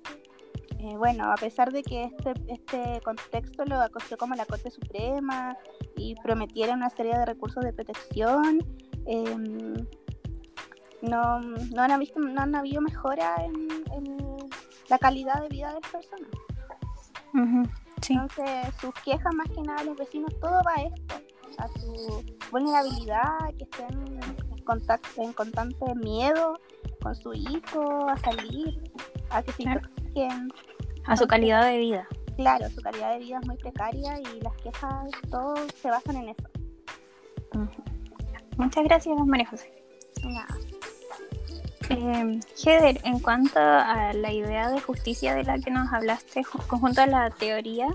eh, 0.79 0.97
bueno, 0.97 1.31
a 1.31 1.35
pesar 1.35 1.71
de 1.71 1.81
que 1.81 2.03
este, 2.03 2.33
este 2.47 3.01
contexto 3.05 3.63
lo 3.65 3.79
acogió 3.79 4.17
como 4.17 4.35
la 4.35 4.45
Corte 4.45 4.69
Suprema 4.69 5.57
y 5.95 6.15
prometiera 6.15 6.73
una 6.73 6.89
serie 6.89 7.17
de 7.17 7.25
recursos 7.25 7.63
de 7.63 7.71
protección, 7.71 8.59
em, 9.05 9.75
no, 11.01 11.39
no, 11.39 11.81
han 11.81 11.99
visto, 11.99 12.19
no 12.19 12.41
han 12.41 12.55
habido 12.55 12.81
mejora 12.81 13.35
en, 13.45 13.67
la 14.89 14.97
calidad 14.99 15.41
de 15.41 15.47
vida 15.47 15.69
de 15.69 15.79
las 15.79 15.91
personas. 15.91 16.29
Entonces, 18.09 18.75
sus 18.81 18.93
quejas 19.05 19.33
más 19.33 19.49
que 19.49 19.61
nada 19.61 19.79
a 19.79 19.83
los 19.85 19.97
vecinos, 19.97 20.31
todo 20.41 20.61
va 20.67 20.73
a 20.75 20.83
esto, 20.83 21.15
a 21.57 21.67
su 21.79 22.23
vulnerabilidad, 22.51 23.53
que 23.57 23.63
estén 23.63 24.19
en, 24.51 24.63
contacto, 24.65 25.21
en 25.21 25.31
constante 25.33 25.95
miedo 25.95 26.59
con 27.03 27.15
su 27.15 27.33
hijo, 27.33 28.09
a 28.09 28.17
salir, 28.17 28.81
a 29.29 29.43
que 29.43 29.51
se 29.51 29.65
A 31.05 31.17
su 31.17 31.27
calidad 31.27 31.65
de 31.65 31.77
vida. 31.77 32.07
Claro, 32.37 32.67
su 32.69 32.81
calidad 32.81 33.13
de 33.13 33.19
vida 33.19 33.39
es 33.41 33.47
muy 33.47 33.57
precaria 33.57 34.19
y 34.19 34.41
las 34.41 34.55
quejas, 34.63 35.11
todo 35.29 35.53
se 35.81 35.89
basan 35.89 36.15
en 36.15 36.29
eso. 36.29 36.43
Muchas 38.57 38.83
gracias, 38.85 39.15
María 39.25 39.45
José. 39.45 39.71
Eh, 41.89 42.39
Heather, 42.63 42.99
en 43.03 43.19
cuanto 43.19 43.59
a 43.59 44.13
la 44.13 44.31
idea 44.31 44.69
de 44.69 44.79
justicia 44.79 45.35
de 45.35 45.43
la 45.43 45.59
que 45.59 45.69
nos 45.69 45.91
hablaste, 45.91 46.43
conjunto 46.67 47.01
a 47.01 47.07
la 47.07 47.29
teoría, 47.29 47.87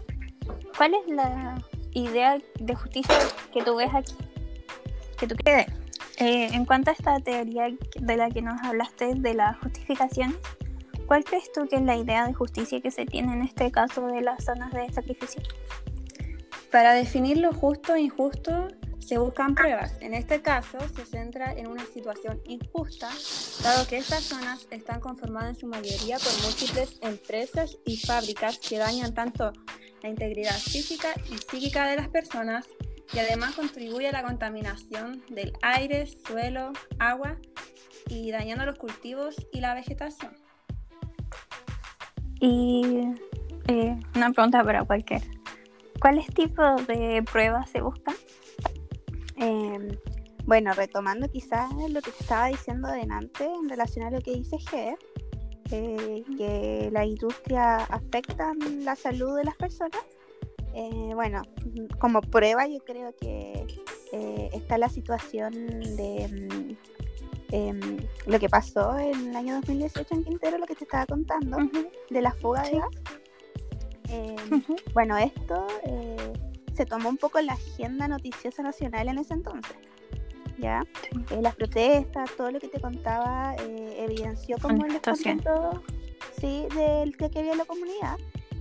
¿cuál 0.76 0.92
es 0.94 1.14
la 1.14 1.56
idea 1.94 2.38
de 2.60 2.74
justicia 2.74 3.16
que 3.52 3.62
tú 3.62 3.76
ves 3.76 3.90
aquí? 3.94 4.14
Que 5.18 5.26
tú 5.26 5.34
crees. 5.36 5.66
Eh, 6.20 6.48
en 6.52 6.64
cuanto 6.64 6.90
a 6.90 6.94
esta 6.94 7.20
teoría 7.20 7.68
de 8.00 8.16
la 8.16 8.28
que 8.28 8.42
nos 8.42 8.60
hablaste 8.62 9.14
de 9.14 9.34
la 9.34 9.54
justificación, 9.62 10.36
¿cuál 11.06 11.22
crees 11.24 11.52
tú 11.52 11.68
que 11.68 11.76
es 11.76 11.82
la 11.82 11.96
idea 11.96 12.26
de 12.26 12.34
justicia 12.34 12.80
que 12.80 12.90
se 12.90 13.06
tiene 13.06 13.34
en 13.34 13.42
este 13.42 13.70
caso 13.70 14.06
de 14.08 14.20
las 14.20 14.44
zonas 14.44 14.72
de 14.72 14.92
sacrificio? 14.92 15.40
Para 16.72 16.92
definir 16.92 17.38
lo 17.38 17.52
justo 17.52 17.94
e 17.94 18.00
injusto 18.00 18.66
se 18.98 19.16
buscan 19.16 19.54
pruebas. 19.54 19.94
En 20.00 20.12
este 20.12 20.42
caso 20.42 20.76
se 20.94 21.06
centra 21.06 21.52
en 21.52 21.68
una 21.68 21.86
situación 21.86 22.42
injusta, 22.44 23.08
dado 23.62 23.86
que 23.86 23.98
estas 23.98 24.24
zonas 24.24 24.66
están 24.72 25.00
conformadas 25.00 25.50
en 25.50 25.60
su 25.60 25.66
mayoría 25.68 26.18
por 26.18 26.32
múltiples 26.42 26.98
empresas 27.00 27.78
y 27.86 27.96
fábricas 27.96 28.58
que 28.58 28.76
dañan 28.76 29.14
tanto 29.14 29.52
la 30.02 30.08
integridad 30.08 30.58
física 30.58 31.08
y 31.30 31.38
psíquica 31.38 31.86
de 31.86 31.96
las 31.96 32.08
personas 32.08 32.66
y 33.12 33.18
además 33.18 33.54
contribuye 33.54 34.08
a 34.08 34.12
la 34.12 34.22
contaminación 34.22 35.22
del 35.28 35.52
aire, 35.62 36.06
suelo, 36.06 36.72
agua 36.98 37.36
y 38.08 38.30
dañando 38.30 38.66
los 38.66 38.78
cultivos 38.78 39.34
y 39.52 39.60
la 39.60 39.74
vegetación. 39.74 40.36
Y 42.40 43.08
eh, 43.68 43.98
una 44.14 44.30
pregunta 44.30 44.62
para 44.62 44.84
cualquiera. 44.84 45.24
¿Cuáles 46.00 46.26
tipos 46.28 46.86
de 46.86 47.24
pruebas 47.30 47.70
se 47.70 47.80
buscan? 47.80 48.14
Em, 49.36 49.88
bueno, 50.44 50.72
retomando 50.72 51.28
quizás 51.28 51.72
lo 51.74 52.00
que 52.00 52.10
te 52.10 52.22
estaba 52.22 52.46
diciendo 52.46 52.88
adelante 52.88 53.44
en 53.44 53.68
relación 53.68 54.06
a 54.06 54.10
lo 54.10 54.20
que 54.20 54.32
dice 54.36 54.56
G, 54.56 54.96
eh, 55.70 56.24
que 56.36 56.88
la 56.92 57.04
industria 57.04 57.76
afecta 57.76 58.52
la 58.82 58.96
salud 58.96 59.36
de 59.36 59.44
las 59.44 59.56
personas, 59.56 60.02
eh, 60.78 61.12
bueno, 61.12 61.42
como 61.98 62.20
prueba 62.20 62.68
yo 62.68 62.78
creo 62.84 63.12
que 63.20 63.66
eh, 64.12 64.50
está 64.52 64.78
la 64.78 64.88
situación 64.88 65.52
de 65.52 66.28
mm, 66.28 66.76
em, 67.50 67.80
lo 68.26 68.38
que 68.38 68.48
pasó 68.48 68.96
en 68.96 69.30
el 69.30 69.36
año 69.36 69.56
2018 69.56 70.14
en 70.14 70.24
Quintero, 70.24 70.56
lo 70.56 70.66
que 70.66 70.76
te 70.76 70.84
estaba 70.84 71.04
contando, 71.04 71.56
de 72.10 72.22
la 72.22 72.30
fuga 72.30 72.62
de 72.62 72.78
gas. 72.78 72.90
Em, 74.08 74.62
bueno, 74.94 75.18
esto 75.18 75.66
eh, 75.84 76.32
se 76.74 76.86
tomó 76.86 77.08
un 77.08 77.16
poco 77.16 77.40
la 77.40 77.54
agenda 77.54 78.06
noticiosa 78.06 78.62
nacional 78.62 79.08
en 79.08 79.18
ese 79.18 79.34
entonces. 79.34 79.76
¿Ya? 80.58 80.82
las 81.40 81.54
protestas, 81.54 82.30
todo 82.36 82.50
lo 82.50 82.58
que 82.58 82.66
te 82.66 82.80
contaba, 82.80 83.54
evidenció 83.96 84.58
como 84.58 84.86
el 84.86 84.92
descontento 84.94 85.84
sí, 86.40 86.66
del 86.74 87.16
que 87.16 87.26
había 87.26 87.52
en 87.52 87.58
la 87.58 87.64
comunidad. 87.64 88.16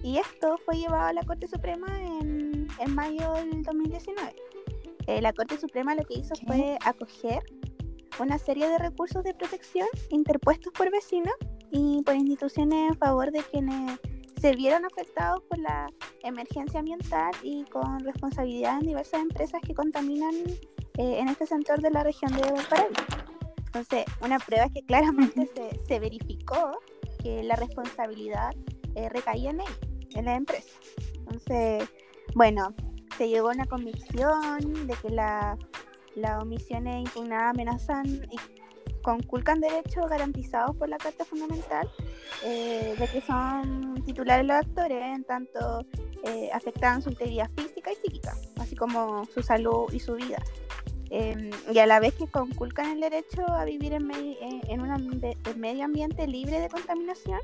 Y 0.07 0.19
esto 0.19 0.57
fue 0.63 0.77
llevado 0.77 1.07
a 1.07 1.11
la 1.11 1.21
Corte 1.23 1.49
Suprema 1.49 1.85
en, 2.01 2.65
en 2.79 2.95
mayo 2.95 3.33
del 3.33 3.61
2019. 3.61 4.33
Eh, 5.05 5.21
la 5.21 5.33
Corte 5.33 5.57
Suprema 5.57 5.95
lo 5.95 6.05
que 6.05 6.19
hizo 6.19 6.33
fue 6.47 6.77
acoger 6.85 7.43
una 8.17 8.37
serie 8.37 8.69
de 8.69 8.77
recursos 8.77 9.21
de 9.25 9.33
protección 9.33 9.85
interpuestos 10.09 10.71
por 10.71 10.89
vecinos 10.91 11.33
y 11.71 12.01
por 12.03 12.15
instituciones 12.15 12.91
en 12.91 12.97
favor 12.97 13.33
de 13.33 13.43
quienes 13.51 13.99
se 14.39 14.55
vieron 14.55 14.85
afectados 14.85 15.43
por 15.49 15.59
la 15.59 15.87
emergencia 16.23 16.79
ambiental 16.79 17.31
y 17.43 17.65
con 17.65 17.99
responsabilidad 17.99 18.79
en 18.79 18.87
diversas 18.87 19.21
empresas 19.21 19.59
que 19.61 19.73
contaminan 19.73 20.33
eh, 20.99 21.19
en 21.19 21.27
este 21.27 21.47
sector 21.47 21.81
de 21.81 21.91
la 21.91 22.05
región 22.05 22.31
de 22.31 22.49
Valparaíso. 22.49 23.03
Entonces, 23.65 24.05
una 24.21 24.39
prueba 24.39 24.69
que 24.69 24.83
claramente 24.83 25.49
se, 25.53 25.85
se 25.85 25.99
verificó 25.99 26.79
que 27.21 27.43
la 27.43 27.57
responsabilidad 27.57 28.55
eh, 28.97 29.09
recaía 29.09 29.51
en 29.51 29.59
él, 29.61 29.86
en 30.15 30.25
la 30.25 30.35
empresa. 30.35 30.69
Entonces, 31.15 31.87
bueno, 32.35 32.73
se 33.17 33.29
llegó 33.29 33.49
a 33.49 33.53
una 33.53 33.65
convicción 33.65 34.87
de 34.87 34.93
que 35.01 35.09
la, 35.09 35.57
las 36.15 36.41
omisiones 36.41 37.05
impugnadas 37.05 37.53
amenazan 37.53 38.05
y 38.05 38.37
conculcan 39.01 39.61
derechos 39.61 40.09
garantizados 40.09 40.75
por 40.75 40.89
la 40.89 40.97
Carta 40.97 41.23
Fundamental, 41.23 41.89
eh, 42.43 42.93
de 42.99 43.07
que 43.07 43.21
son 43.21 44.03
titulares 44.05 44.45
los 44.45 44.57
actores, 44.57 45.01
en 45.01 45.23
tanto 45.23 45.85
eh, 46.25 46.49
afectan 46.53 47.01
su 47.01 47.09
integridad 47.09 47.49
física 47.55 47.91
y 47.91 47.95
psíquica, 47.95 48.35
así 48.57 48.75
como 48.75 49.25
su 49.25 49.41
salud 49.41 49.91
y 49.93 49.99
su 49.99 50.15
vida. 50.15 50.43
Em, 51.09 51.51
y 51.71 51.79
a 51.79 51.85
la 51.85 52.01
vez 52.01 52.15
que 52.15 52.27
conculcan 52.27 52.91
el 52.91 52.99
derecho 52.99 53.47
a 53.47 53.63
vivir 53.63 53.93
en, 53.93 54.11
en 54.11 54.81
un 54.81 55.21
medio 55.55 55.85
ambiente 55.85 56.27
libre 56.27 56.59
de 56.59 56.67
contaminación, 56.67 57.39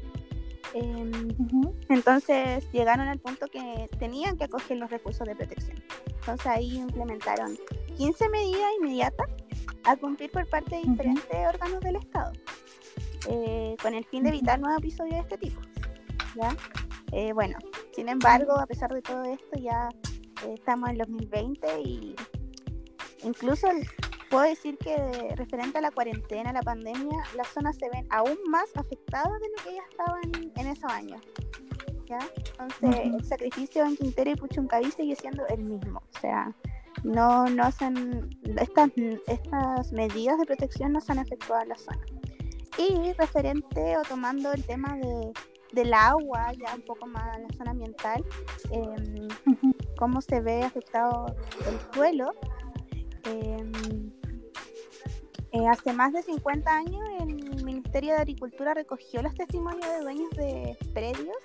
Em, 0.74 1.12
entonces 1.90 2.68
llegaron 2.72 3.08
al 3.08 3.20
punto 3.20 3.48
que 3.48 3.88
tenían 4.00 4.38
que 4.38 4.46
acoger 4.46 4.78
los 4.78 4.90
recursos 4.90 5.28
de 5.28 5.36
protección. 5.36 5.82
Entonces 6.08 6.48
ahí 6.48 6.78
implementaron 6.78 7.58
15 7.96 8.30
medidas 8.30 8.72
inmediatas 8.80 9.28
a 9.84 9.96
cumplir 9.96 10.32
por 10.32 10.48
parte 10.48 10.76
de 10.76 10.82
diferentes 10.82 11.48
órganos 11.48 11.80
del 11.82 11.98
Estado, 11.98 12.32
eh, 13.30 13.76
con 13.82 13.94
el 13.94 14.06
fin 14.06 14.24
de 14.24 14.30
evitar 14.30 14.60
nuevos 14.60 14.80
episodios 14.80 15.16
de 15.16 15.22
este 15.22 15.38
tipo. 15.38 15.62
¿ya? 16.36 16.56
Eh, 17.12 17.34
bueno, 17.34 17.58
sin 17.94 18.10
embargo, 18.10 18.54
a 18.54 18.66
pesar 18.66 18.92
de 18.92 19.02
todo 19.02 19.24
esto, 19.24 19.60
ya 19.60 19.90
eh, 20.46 20.56
estamos 20.56 20.90
en 20.90 20.98
2020 20.98 21.82
y 21.82 22.16
incluso 23.24 23.68
el, 23.70 23.88
puedo 24.34 24.46
decir 24.46 24.80
que 24.80 24.98
referente 25.36 25.78
a 25.78 25.82
la 25.82 25.92
cuarentena, 25.92 26.52
la 26.52 26.64
pandemia, 26.64 27.20
las 27.38 27.48
zonas 27.50 27.78
se 27.78 27.88
ven 27.92 28.08
aún 28.10 28.36
más 28.50 28.66
afectadas 28.74 29.32
de 29.40 29.48
lo 29.56 29.64
que 29.64 29.70
ellas 29.70 29.86
estaban 29.92 30.22
en 30.56 30.68
esos 30.68 30.92
años. 30.92 31.22
¿ya? 32.08 32.18
Entonces, 32.60 33.14
el 33.14 33.24
sacrificio 33.24 33.86
en 33.86 33.96
Quintero 33.96 34.32
y 34.32 34.36
Puchuncaví 34.36 34.90
sigue 34.90 35.16
siendo 35.16 35.46
el 35.50 35.60
mismo. 35.60 36.02
O 36.16 36.20
sea, 36.20 36.52
no, 37.04 37.46
no 37.46 37.64
hacen, 37.64 38.28
estas, 38.60 38.90
estas 39.28 39.92
medidas 39.92 40.40
de 40.40 40.46
protección 40.48 40.94
no 40.94 41.00
se 41.00 41.12
han 41.12 41.20
efectuado 41.20 41.62
en 41.62 41.70
la 41.70 41.78
zona. 41.78 42.02
Y 42.80 43.14
referente 43.14 43.98
o 44.00 44.02
tomando 44.02 44.52
el 44.52 44.64
tema 44.64 44.96
de, 44.96 45.32
del 45.74 45.94
agua, 45.94 46.54
ya 46.54 46.74
un 46.74 46.82
poco 46.82 47.06
más 47.06 47.38
en 47.38 47.44
la 47.44 47.50
zona 47.56 47.70
ambiental, 47.70 48.26
em, 48.72 49.28
cómo 49.96 50.22
se 50.22 50.42
ve 50.42 50.64
afectado 50.64 51.36
el 51.68 51.94
suelo. 51.94 52.34
Em, 53.26 54.03
eh, 55.54 55.68
hace 55.68 55.94
más 55.94 56.12
de 56.14 56.24
50 56.24 56.76
años 56.76 57.02
el 57.20 57.64
Ministerio 57.64 58.14
de 58.14 58.22
Agricultura 58.22 58.74
recogió 58.74 59.22
los 59.22 59.36
testimonios 59.36 59.88
de 59.88 60.00
dueños 60.02 60.30
de 60.32 60.76
predios 60.94 61.38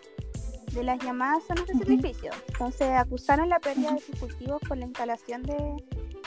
de 0.73 0.83
las 0.83 0.99
llamadas 1.03 1.45
zonas 1.45 1.67
de 1.67 1.75
sacrificio. 1.75 2.31
Entonces 2.49 2.89
acusaron 2.91 3.51
la 3.51 3.59
pérdida 3.59 3.93
de 3.93 4.01
sus 4.01 4.19
cultivos 4.19 4.61
por 4.67 4.79
la 4.79 4.87
instalación 4.87 5.43
de, 5.43 5.77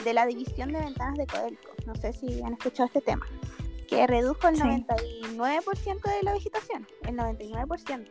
de 0.04 0.14
la 0.14 0.28
división 0.28 0.72
de 0.72 0.80
ventanas 0.80 1.18
de 1.18 1.26
Codelco. 1.26 1.70
No 1.88 1.96
sé 1.96 2.14
si 2.14 2.42
han 2.44 2.54
escuchado 2.54 2.86
este 2.86 3.02
tema. 3.02 3.26
Que 3.88 4.06
redujo 4.08 4.48
el 4.48 4.56
99% 4.56 6.02
de 6.02 6.24
la 6.24 6.34
vegetación. 6.34 6.88
El 7.08 7.18
99%. 7.18 8.06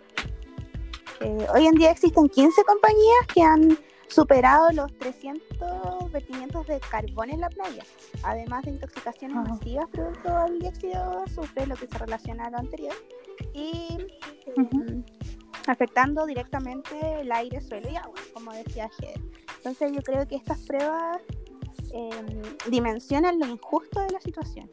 Eh, 1.20 1.46
hoy 1.54 1.66
en 1.66 1.74
día 1.74 1.90
existen 1.90 2.28
15 2.28 2.64
compañías 2.64 3.26
que 3.32 3.42
han 3.42 3.78
superado 4.10 4.70
los 4.72 4.92
300 4.98 6.10
vertimientos 6.12 6.66
de 6.66 6.80
carbón 6.80 7.30
en 7.30 7.40
la 7.40 7.48
playa, 7.48 7.82
además 8.22 8.64
de 8.64 8.72
intoxicaciones 8.72 9.36
masivas 9.36 9.86
producto 9.90 10.44
del 10.44 10.58
dióxido 10.58 11.10
de 11.10 11.22
azufre, 11.22 11.66
lo 11.66 11.76
que 11.76 11.86
se 11.86 11.98
relaciona 11.98 12.46
a 12.46 12.50
lo 12.50 12.58
anterior, 12.58 12.94
y 13.54 13.98
em, 14.56 15.04
afectando 15.66 16.26
directamente 16.26 17.20
el 17.20 17.30
aire, 17.30 17.60
suelo 17.60 17.88
y 17.88 17.96
agua, 17.96 18.18
como 18.34 18.52
decía 18.52 18.90
Ger. 19.00 19.20
Entonces 19.58 19.92
yo 19.92 20.02
creo 20.02 20.26
que 20.26 20.36
estas 20.36 20.58
pruebas 20.60 21.22
em, 21.92 22.42
dimensionan 22.68 23.38
lo 23.38 23.46
injusto 23.46 24.00
de 24.00 24.10
la 24.10 24.20
situación. 24.20 24.70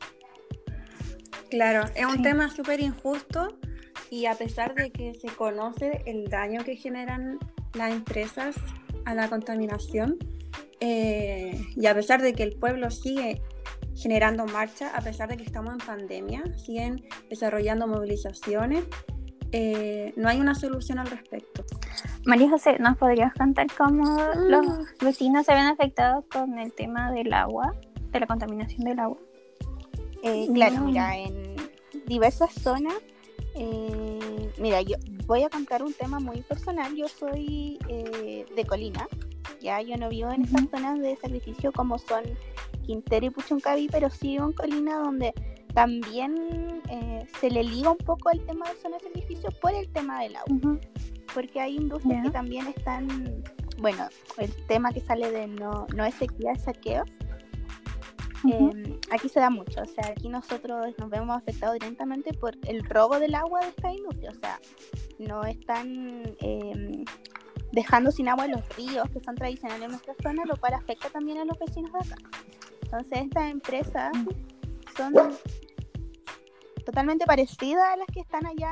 Claro, 1.49 1.85
es 1.95 2.05
un 2.05 2.21
tema 2.23 2.49
súper 2.49 2.81
injusto 2.81 3.57
y 4.09 4.25
a 4.25 4.35
pesar 4.35 4.73
de 4.75 4.91
que 4.91 5.13
se 5.13 5.27
conoce 5.27 6.01
el 6.05 6.29
daño 6.29 6.63
que 6.63 6.75
generan 6.75 7.39
las 7.73 7.91
empresas 7.91 8.55
a 9.07 9.15
la 9.15 9.29
contaminación 9.29 10.17
eh, 10.81 11.65
y 11.75 11.85
a 11.85 11.95
pesar 11.95 12.21
de 12.21 12.33
que 12.33 12.43
el 12.43 12.57
pueblo 12.57 12.91
sigue 12.91 13.41
generando 13.95 14.45
marcha, 14.45 14.91
a 14.93 15.01
pesar 15.01 15.29
de 15.29 15.37
que 15.37 15.43
estamos 15.43 15.73
en 15.73 15.79
pandemia, 15.79 16.43
siguen 16.57 17.03
desarrollando 17.29 17.87
movilizaciones, 17.87 18.83
eh, 19.53 20.13
no 20.17 20.27
hay 20.27 20.41
una 20.41 20.55
solución 20.55 20.99
al 20.99 21.07
respecto. 21.07 21.63
María 22.25 22.49
José, 22.49 22.77
¿nos 22.79 22.97
podrías 22.97 23.33
contar 23.33 23.67
cómo 23.77 24.19
los 24.35 24.67
mm. 24.67 25.05
vecinos 25.05 25.45
se 25.45 25.53
ven 25.53 25.67
afectados 25.67 26.25
con 26.29 26.59
el 26.59 26.73
tema 26.73 27.13
del 27.13 27.31
agua, 27.31 27.73
de 28.11 28.19
la 28.19 28.27
contaminación 28.27 28.83
del 28.83 28.99
agua? 28.99 29.17
Eh, 30.21 30.49
claro, 30.53 30.81
mira, 30.81 31.17
en 31.17 31.55
diversas 32.07 32.53
zonas, 32.53 32.95
mira, 34.57 34.81
yo 34.81 34.97
voy 35.25 35.43
a 35.43 35.49
contar 35.49 35.83
un 35.83 35.93
tema 35.93 36.19
muy 36.19 36.41
personal. 36.41 36.95
Yo 36.95 37.07
soy 37.07 37.77
eh, 37.87 38.45
de 38.55 38.65
Colina, 38.65 39.07
ya 39.61 39.81
yo 39.81 39.97
no 39.97 40.09
vivo 40.09 40.31
en 40.31 40.43
estas 40.43 40.69
zonas 40.69 40.99
de 40.99 41.15
sacrificio 41.17 41.71
como 41.71 41.97
son 41.97 42.23
Quintero 42.85 43.25
y 43.25 43.29
Puchuncaví, 43.29 43.87
pero 43.91 44.09
sí 44.09 44.29
vivo 44.29 44.45
en 44.45 44.53
Colina 44.53 44.99
donde 44.99 45.33
también 45.73 46.81
eh, 46.89 47.27
se 47.39 47.51
le 47.51 47.63
liga 47.63 47.91
un 47.91 47.97
poco 47.97 48.31
el 48.31 48.43
tema 48.45 48.67
de 48.69 48.75
zonas 48.81 49.01
de 49.01 49.09
sacrificio 49.09 49.49
por 49.61 49.73
el 49.73 49.87
tema 49.89 50.21
del 50.21 50.35
agua. 50.35 50.79
Porque 51.33 51.59
hay 51.59 51.75
industrias 51.75 52.23
que 52.23 52.31
también 52.31 52.67
están, 52.67 53.43
bueno, 53.77 54.07
el 54.37 54.51
tema 54.65 54.91
que 54.91 55.01
sale 55.01 55.29
de 55.29 55.45
no, 55.45 55.85
no 55.95 56.05
es 56.05 56.15
sequía, 56.15 56.53
es 56.53 56.63
saqueo. 56.63 57.03
Em, 58.43 58.99
aquí 59.11 59.29
se 59.29 59.39
da 59.39 59.49
mucho, 59.49 59.81
o 59.81 59.85
sea, 59.85 60.11
aquí 60.11 60.29
nosotros 60.29 60.93
nos 60.97 61.09
vemos 61.09 61.35
afectados 61.35 61.79
directamente 61.79 62.33
por 62.33 62.55
el 62.67 62.83
robo 62.83 63.19
del 63.19 63.35
agua 63.35 63.61
de 63.61 63.69
esta 63.69 63.91
industria, 63.91 64.31
o 64.31 64.39
sea, 64.39 64.59
no 65.19 65.43
están 65.43 66.35
em, 66.39 67.05
dejando 67.71 68.11
sin 68.11 68.27
agua 68.27 68.47
los 68.47 68.67
ríos 68.75 69.09
que 69.09 69.19
son 69.21 69.35
tradicionales 69.35 69.83
en 69.83 69.91
nuestra 69.91 70.13
zona, 70.21 70.43
lo 70.45 70.55
cual 70.57 70.73
afecta 70.73 71.09
también 71.09 71.39
a 71.39 71.45
los 71.45 71.57
vecinos 71.59 71.91
de 71.93 71.99
acá. 71.99 72.15
Entonces 72.83 73.19
estas 73.23 73.51
empresas 73.51 74.11
son 74.95 75.13
totalmente 76.85 77.25
parecidas 77.25 77.83
a 77.83 77.97
las 77.97 78.07
que 78.07 78.21
están 78.21 78.45
allá 78.45 78.71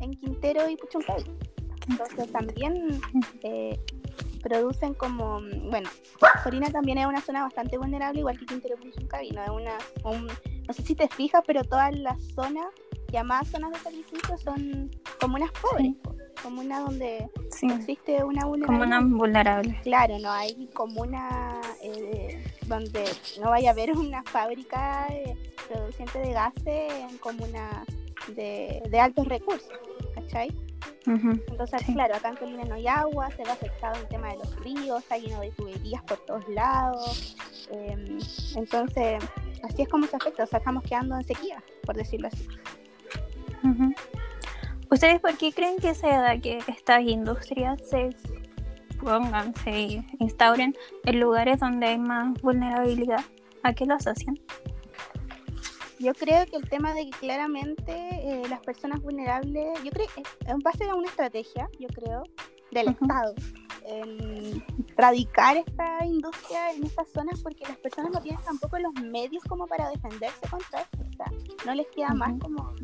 en, 0.00 0.10
Quintero 0.20 0.68
y 0.68 0.76
Puchuncaví. 0.76 1.24
Entonces 1.88 2.30
también 2.30 3.00
eh, 3.42 3.80
producen 4.44 4.92
como, 4.94 5.40
bueno, 5.70 5.88
Corina 6.44 6.70
también 6.70 6.98
es 6.98 7.06
una 7.06 7.22
zona 7.22 7.42
bastante 7.42 7.78
vulnerable, 7.78 8.20
igual 8.20 8.38
que 8.38 8.44
Quintero 8.44 8.76
Puchuncaví, 8.76 9.30
¿no? 9.30 9.42
Es 9.42 9.50
una, 9.50 9.78
no 10.04 10.74
sé 10.74 10.82
si 10.82 10.94
te 10.94 11.08
fijas, 11.08 11.42
pero 11.46 11.64
todas 11.64 11.96
las 11.98 12.22
zonas 12.34 12.66
llamadas 13.10 13.48
zonas 13.48 13.70
de 13.72 13.78
sacrificio 13.78 14.36
son 14.38 14.90
comunas 15.20 15.50
pobres, 15.62 15.94
comunas 16.42 16.84
donde 16.84 17.30
existe 17.62 18.22
una 18.22 18.44
vulnerabilidad. 18.44 18.66
Comunas 18.66 19.18
vulnerables. 19.18 19.80
Claro, 19.82 20.18
no 20.18 20.30
hay 20.30 20.68
comuna 20.74 21.60
eh, 21.82 22.44
donde 22.66 23.04
no 23.40 23.50
vaya 23.50 23.70
a 23.70 23.72
haber 23.72 23.92
una 23.92 24.22
fábrica 24.24 25.06
eh, 25.10 25.36
produciente 25.68 26.18
de 26.18 26.32
gases 26.32 26.92
en 27.10 27.18
comuna 27.18 27.84
de, 28.36 28.82
de 28.90 29.00
altos 29.00 29.26
recursos, 29.26 29.72
¿cachai? 30.14 30.50
Entonces, 31.06 31.82
claro, 31.92 32.14
acá 32.14 32.30
en 32.30 32.36
Colina 32.36 32.64
no 32.64 32.74
hay 32.74 32.86
agua, 32.86 33.30
se 33.30 33.42
ve 33.42 33.50
afectado 33.50 34.00
el 34.00 34.08
tema 34.08 34.28
de 34.28 34.38
los 34.38 34.56
ríos, 34.56 35.02
está 35.02 35.18
lleno 35.18 35.40
de 35.40 35.50
tuberías 35.52 36.02
por 36.02 36.18
todos 36.24 36.48
lados. 36.48 37.36
Em, 37.70 38.18
entonces, 38.56 39.22
así 39.62 39.82
es 39.82 39.88
como 39.88 40.06
se 40.06 40.16
afecta, 40.16 40.44
o 40.44 40.46
sea, 40.46 40.58
estamos 40.58 40.82
quedando 40.84 41.16
en 41.16 41.24
sequía, 41.24 41.62
por 41.84 41.96
decirlo 41.96 42.28
así. 42.28 42.46
¿Ustedes 44.90 45.20
por 45.20 45.36
qué 45.36 45.52
creen 45.52 45.78
que 45.78 45.94
se 45.94 46.06
da 46.06 46.38
que 46.38 46.58
estas 46.68 47.02
industrias 47.02 47.80
se 47.88 48.10
pongan, 49.02 49.54
se 49.56 50.04
instauren 50.18 50.74
en 51.04 51.20
lugares 51.20 51.60
donde 51.60 51.88
hay 51.88 51.98
más 51.98 52.40
vulnerabilidad? 52.42 53.24
¿A 53.62 53.72
qué 53.72 53.86
lo 53.86 53.94
asocian? 53.94 54.38
Yo 56.04 56.12
creo 56.12 56.44
que 56.44 56.56
el 56.56 56.68
tema 56.68 56.92
de 56.92 57.06
que 57.06 57.12
claramente 57.12 57.94
eh, 57.94 58.42
las 58.50 58.60
personas 58.60 59.00
vulnerables, 59.00 59.82
yo 59.82 59.90
creo 59.90 60.06
en 60.46 60.58
base 60.58 60.84
a 60.84 60.94
una 60.94 61.08
estrategia, 61.08 61.66
yo 61.80 61.88
creo, 61.88 62.24
del 62.72 62.88
Estado, 62.88 63.34
en 63.86 64.62
radicar 64.98 65.56
esta 65.56 66.04
industria 66.04 66.72
en 66.72 66.84
estas 66.84 67.08
zonas 67.08 67.40
porque 67.40 67.64
las 67.66 67.78
personas 67.78 68.12
no 68.12 68.20
tienen 68.20 68.42
tampoco 68.44 68.78
los 68.80 68.92
medios 69.02 69.42
como 69.44 69.66
para 69.66 69.88
defenderse 69.88 70.46
contra 70.50 70.82
esto. 70.82 70.98
O 71.00 71.16
sea, 71.16 71.26
no 71.64 71.74
les 71.74 71.86
queda 71.86 72.10
más 72.10 72.38
como 72.38 72.74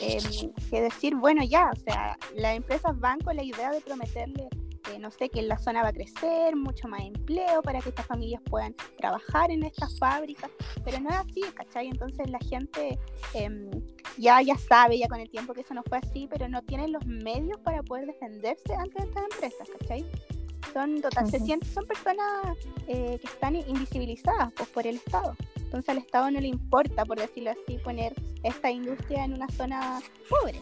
em, 0.00 0.52
que 0.70 0.80
decir, 0.80 1.14
bueno, 1.14 1.44
ya, 1.44 1.70
o 1.70 1.76
sea, 1.76 2.16
las 2.36 2.56
empresas 2.56 2.98
van 2.98 3.20
con 3.20 3.36
la 3.36 3.44
idea 3.44 3.70
de 3.70 3.82
prometerle 3.82 4.48
no 4.98 5.10
sé, 5.10 5.28
que 5.28 5.42
la 5.42 5.58
zona 5.58 5.82
va 5.82 5.88
a 5.88 5.92
crecer, 5.92 6.56
mucho 6.56 6.88
más 6.88 7.02
empleo 7.02 7.62
para 7.62 7.80
que 7.80 7.90
estas 7.90 8.06
familias 8.06 8.42
puedan 8.48 8.74
trabajar 8.98 9.50
en 9.50 9.64
estas 9.64 9.98
fábricas, 9.98 10.50
pero 10.84 11.00
no 11.00 11.10
es 11.10 11.16
así, 11.16 11.42
¿cachai? 11.54 11.88
Entonces 11.88 12.30
la 12.30 12.38
gente 12.40 12.98
em, 13.34 13.70
ya, 14.18 14.40
ya 14.42 14.56
sabe 14.56 14.98
ya 14.98 15.08
con 15.08 15.20
el 15.20 15.30
tiempo 15.30 15.54
que 15.54 15.62
eso 15.62 15.74
no 15.74 15.82
fue 15.84 15.98
así, 15.98 16.28
pero 16.30 16.48
no 16.48 16.62
tiene 16.62 16.88
los 16.88 17.04
medios 17.06 17.58
para 17.60 17.82
poder 17.82 18.06
defenderse 18.06 18.74
ante 18.74 19.02
estas 19.02 19.24
empresas, 19.32 19.68
¿cachai? 19.78 20.06
Son, 20.72 21.00
total, 21.02 21.30
se 21.30 21.38
sienten, 21.38 21.70
son 21.70 21.86
personas 21.86 22.56
eh, 22.86 23.18
que 23.20 23.26
están 23.26 23.56
invisibilizadas 23.56 24.52
pues, 24.54 24.68
por 24.70 24.86
el 24.86 24.96
Estado. 24.96 25.36
Entonces 25.56 25.88
al 25.88 25.98
Estado 25.98 26.30
no 26.30 26.40
le 26.40 26.48
importa, 26.48 27.04
por 27.04 27.18
decirlo 27.18 27.50
así, 27.50 27.78
poner 27.78 28.14
esta 28.42 28.70
industria 28.70 29.24
en 29.24 29.34
una 29.34 29.48
zona 29.48 30.00
pobre. 30.28 30.60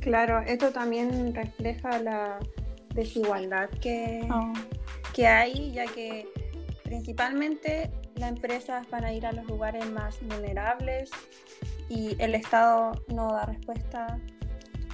Claro, 0.00 0.40
esto 0.40 0.70
también 0.70 1.34
refleja 1.34 1.98
la, 1.98 2.38
desigualdad 2.98 3.70
que, 3.80 4.28
oh. 4.30 4.52
que 5.14 5.26
hay, 5.26 5.72
ya 5.72 5.86
que 5.86 6.28
principalmente 6.82 7.90
las 8.16 8.30
empresas 8.30 8.88
van 8.90 9.04
a 9.04 9.12
ir 9.12 9.24
a 9.24 9.32
los 9.32 9.46
lugares 9.46 9.88
más 9.90 10.20
vulnerables 10.22 11.10
y 11.88 12.16
el 12.18 12.34
Estado 12.34 12.92
no 13.08 13.32
da 13.32 13.46
respuesta 13.46 14.18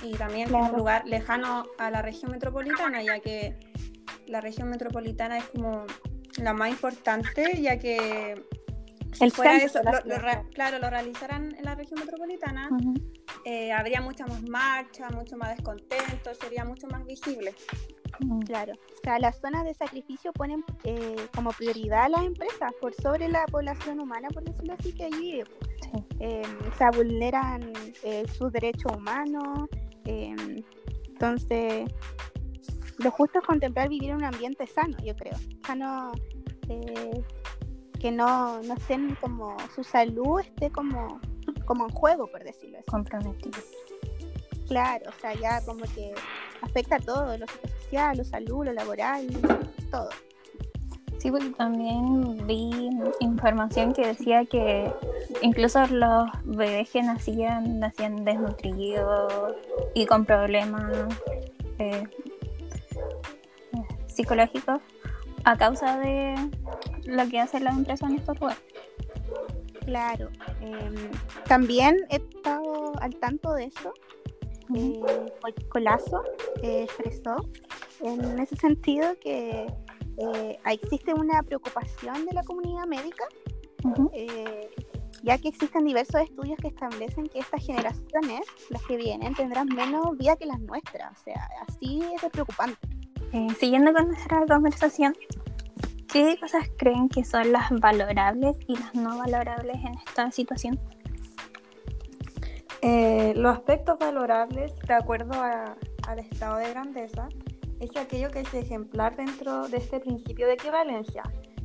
y 0.02 0.12
también 0.12 0.48
es 0.48 0.52
un 0.52 0.76
lugar 0.76 1.06
lejano 1.06 1.64
a 1.78 1.90
la 1.90 2.02
región 2.02 2.30
metropolitana, 2.30 3.02
ya 3.02 3.20
que 3.20 3.56
la 4.26 4.40
región 4.40 4.68
metropolitana 4.68 5.38
es 5.38 5.44
como 5.44 5.86
la 6.36 6.52
más 6.52 6.70
importante, 6.70 7.60
ya 7.62 7.78
que 7.78 8.34
si 9.12 9.30
fuera 9.30 9.56
eso, 9.56 9.80
claro, 10.52 10.78
lo 10.78 10.90
realizaran 10.90 11.54
en 11.54 11.64
la 11.64 11.74
región 11.74 12.00
metropolitana, 12.00 12.68
eh, 13.44 13.72
habría 13.72 14.00
mucha 14.00 14.26
más 14.26 14.42
marcha, 14.42 15.08
mucho 15.10 15.36
más 15.36 15.56
descontento, 15.56 16.34
sería 16.34 16.64
mucho 16.64 16.86
más 16.88 17.04
visible. 17.06 17.54
Claro, 18.46 18.72
o 18.72 19.00
sea, 19.02 19.18
las 19.18 19.40
zonas 19.40 19.64
de 19.64 19.74
sacrificio 19.74 20.32
ponen 20.32 20.64
eh, 20.84 21.16
como 21.34 21.50
prioridad 21.50 22.04
a 22.04 22.08
las 22.08 22.24
empresas 22.24 22.72
por 22.80 22.94
sobre 22.94 23.28
la 23.28 23.44
población 23.46 24.00
humana, 24.00 24.28
por 24.32 24.44
decirlo 24.44 24.74
así, 24.78 24.92
que 24.92 25.04
allí 25.04 25.42
em, 26.20 26.42
se 26.78 26.96
vulneran 26.96 27.72
eh, 28.02 28.24
sus 28.36 28.52
derechos 28.52 28.92
humanos. 28.96 29.68
Em, 30.04 30.62
entonces, 31.08 31.90
lo 32.98 33.10
justo 33.10 33.38
es 33.38 33.46
contemplar 33.46 33.88
vivir 33.88 34.10
en 34.10 34.16
un 34.16 34.24
ambiente 34.24 34.66
sano, 34.66 34.96
yo 35.04 35.14
creo. 35.16 35.36
Sano, 35.66 36.12
eh, 36.68 37.22
que 37.98 38.10
no, 38.10 38.60
no 38.62 38.74
estén 38.74 39.14
como, 39.16 39.56
su 39.74 39.82
salud 39.82 40.40
esté 40.40 40.70
como 40.70 41.20
como 41.64 41.84
en 41.84 41.90
juego, 41.90 42.26
por 42.26 42.42
decirlo 42.44 42.78
así. 42.78 42.86
Comprometido. 42.90 43.58
Claro, 44.68 45.10
o 45.10 45.20
sea, 45.20 45.34
ya 45.34 45.64
como 45.64 45.84
que 45.94 46.14
afecta 46.62 46.96
a 46.96 47.00
todo, 47.00 47.36
lo 47.36 47.46
lo 48.14 48.24
salud, 48.24 48.64
lo 48.64 48.72
laboral, 48.72 49.26
todo. 49.90 50.08
Sí, 51.18 51.30
porque 51.30 51.50
también 51.50 52.46
vi 52.46 52.90
información 53.20 53.94
que 53.94 54.08
decía 54.08 54.44
que 54.44 54.92
incluso 55.40 55.86
los 55.86 56.28
bebés 56.44 56.90
que 56.90 57.02
nacían, 57.02 57.78
nacían 57.78 58.24
desnutridos 58.24 59.32
y 59.94 60.04
con 60.04 60.26
problemas 60.26 60.84
eh, 61.78 62.06
psicológicos 64.06 64.82
a 65.44 65.56
causa 65.56 65.98
de 65.98 66.34
lo 67.06 67.28
que 67.28 67.40
hace 67.40 67.60
la 67.60 67.70
empresa 67.70 68.06
en 68.06 68.16
estos 68.16 68.38
lugares. 68.40 68.62
Claro. 69.84 70.28
Em, 70.60 71.10
también 71.46 71.96
he 72.10 72.16
estado 72.16 72.92
al 73.00 73.14
tanto 73.16 73.54
de 73.54 73.64
eso. 73.64 73.92
Eh, 74.74 75.00
Colazo 75.68 76.22
eh, 76.62 76.84
expresó 76.84 77.36
en 78.00 78.38
ese 78.38 78.56
sentido 78.56 79.18
que 79.20 79.66
eh, 80.18 80.58
existe 80.66 81.14
una 81.14 81.42
preocupación 81.42 82.26
de 82.26 82.32
la 82.32 82.42
comunidad 82.42 82.86
médica, 82.86 83.24
eh, 84.12 84.70
ya 85.22 85.38
que 85.38 85.48
existen 85.48 85.84
diversos 85.84 86.22
estudios 86.22 86.56
que 86.58 86.68
establecen 86.68 87.26
que 87.26 87.38
estas 87.38 87.64
generaciones, 87.64 88.42
las 88.70 88.82
que 88.82 88.96
vienen, 88.96 89.34
tendrán 89.34 89.68
menos 89.68 90.16
vida 90.18 90.36
que 90.36 90.46
las 90.46 90.60
nuestras. 90.60 91.18
O 91.18 91.24
sea, 91.24 91.48
así 91.66 92.02
es 92.14 92.30
preocupante. 92.30 92.78
siguiendo 93.58 93.92
con 93.92 94.08
nuestra 94.08 94.44
conversación, 94.46 95.14
¿Qué 96.14 96.38
cosas 96.38 96.70
creen 96.76 97.08
que 97.08 97.24
son 97.24 97.50
las 97.50 97.70
valorables 97.70 98.56
y 98.68 98.76
las 98.76 98.94
no 98.94 99.18
valorables 99.18 99.74
en 99.84 99.94
esta 100.06 100.30
situación? 100.30 100.78
Eh, 102.82 103.32
los 103.34 103.56
aspectos 103.56 103.98
valorables, 103.98 104.78
de 104.86 104.94
acuerdo 104.94 105.32
al 105.42 106.18
estado 106.20 106.58
de 106.58 106.70
grandeza, 106.70 107.28
es 107.84 107.96
aquello 107.96 108.30
que 108.30 108.40
es 108.40 108.54
ejemplar 108.54 109.16
dentro 109.16 109.68
de 109.68 109.78
este 109.78 110.00
principio 110.00 110.46
de 110.46 110.54
equivalencia. 110.54 111.22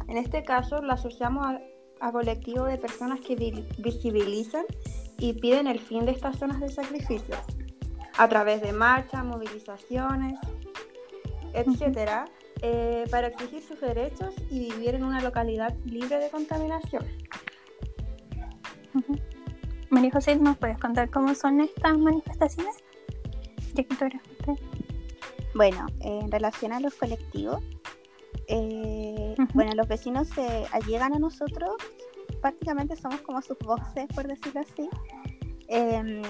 En 0.07 0.17
este 0.17 0.43
caso, 0.43 0.81
lo 0.81 0.93
asociamos 0.93 1.45
a, 1.45 1.59
a 1.99 2.11
colectivo 2.11 2.65
de 2.65 2.77
personas 2.77 3.19
que 3.21 3.35
visibilizan 3.77 4.65
y 5.17 5.33
piden 5.33 5.67
el 5.67 5.79
fin 5.79 6.05
de 6.05 6.11
estas 6.11 6.37
zonas 6.37 6.59
de 6.59 6.69
sacrificios 6.69 7.39
a 8.17 8.27
través 8.27 8.61
de 8.61 8.73
marchas, 8.73 9.23
movilizaciones, 9.23 10.39
etcétera, 11.53 12.25
eh, 12.61 13.05
para 13.09 13.27
exigir 13.27 13.61
sus 13.61 13.79
derechos 13.79 14.35
y 14.49 14.71
vivir 14.71 14.95
en 14.95 15.05
una 15.05 15.21
localidad 15.21 15.73
libre 15.85 16.19
de 16.19 16.29
contaminación. 16.29 17.05
María 19.89 20.11
José, 20.11 20.35
¿nos 20.35 20.57
puedes 20.57 20.77
contar 20.77 21.09
cómo 21.09 21.33
son 21.33 21.61
estas 21.61 21.97
manifestaciones? 21.97 22.75
Bueno, 25.55 25.87
en 26.01 26.31
relación 26.31 26.73
a 26.73 26.79
los 26.79 26.93
colectivos, 26.93 27.61
eh, 28.47 29.35
bueno, 29.53 29.73
los 29.75 29.87
vecinos 29.87 30.27
se 30.29 30.65
allegan 30.71 31.13
a 31.13 31.19
nosotros, 31.19 31.71
prácticamente 32.41 32.95
somos 32.95 33.21
como 33.21 33.41
sus 33.41 33.57
voces, 33.59 34.07
por 34.13 34.27
decirlo 34.27 34.61
así. 34.61 34.89
Em, 35.67 36.21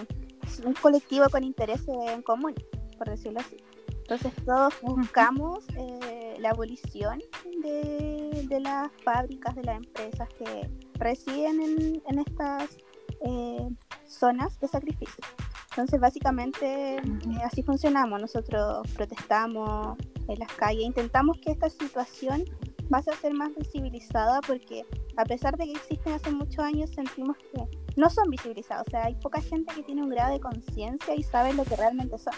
un 0.65 0.73
colectivo 0.73 1.25
con 1.29 1.43
intereses 1.43 1.95
en 2.07 2.21
común, 2.21 2.53
por 2.97 3.09
decirlo 3.09 3.39
así. 3.39 3.57
Entonces 3.87 4.33
todos 4.43 4.73
buscamos 4.81 5.63
eh, 5.77 6.35
la 6.39 6.49
abolición 6.49 7.21
de, 7.61 8.59
las 8.59 8.89
fábricas, 9.03 9.55
de 9.55 9.63
las 9.63 9.77
empresas 9.77 10.27
que 10.29 10.69
residen 10.95 12.01
en, 12.05 12.19
estas 12.19 12.75
eh, 13.23 13.69
zonas 14.07 14.59
de 14.59 14.67
sacrificio. 14.67 15.23
Entonces 15.71 15.99
básicamente 15.99 16.97
eh, 16.97 17.01
así 17.43 17.63
funcionamos. 17.63 18.19
Nosotros 18.21 18.87
protestamos 18.95 19.97
en 20.27 20.39
las 20.39 20.51
calles, 20.53 20.83
intentamos 20.83 21.37
que 21.39 21.51
esta 21.51 21.69
situación 21.69 22.43
pase 22.89 23.11
a 23.11 23.15
ser 23.15 23.33
más 23.33 23.55
visibilizada 23.55 24.41
porque 24.41 24.83
a 25.15 25.25
pesar 25.25 25.55
de 25.57 25.65
que 25.65 25.73
existen 25.73 26.13
hace 26.13 26.31
muchos 26.31 26.59
años, 26.59 26.89
sentimos 26.89 27.37
que 27.37 27.63
no 27.95 28.09
son 28.09 28.29
visibilizados. 28.29 28.87
O 28.87 28.91
sea, 28.91 29.05
hay 29.05 29.15
poca 29.15 29.41
gente 29.41 29.73
que 29.75 29.83
tiene 29.83 30.01
un 30.01 30.09
grado 30.09 30.33
de 30.33 30.39
conciencia 30.39 31.15
y 31.15 31.23
sabe 31.23 31.53
lo 31.53 31.63
que 31.65 31.75
realmente 31.75 32.17
son. 32.17 32.33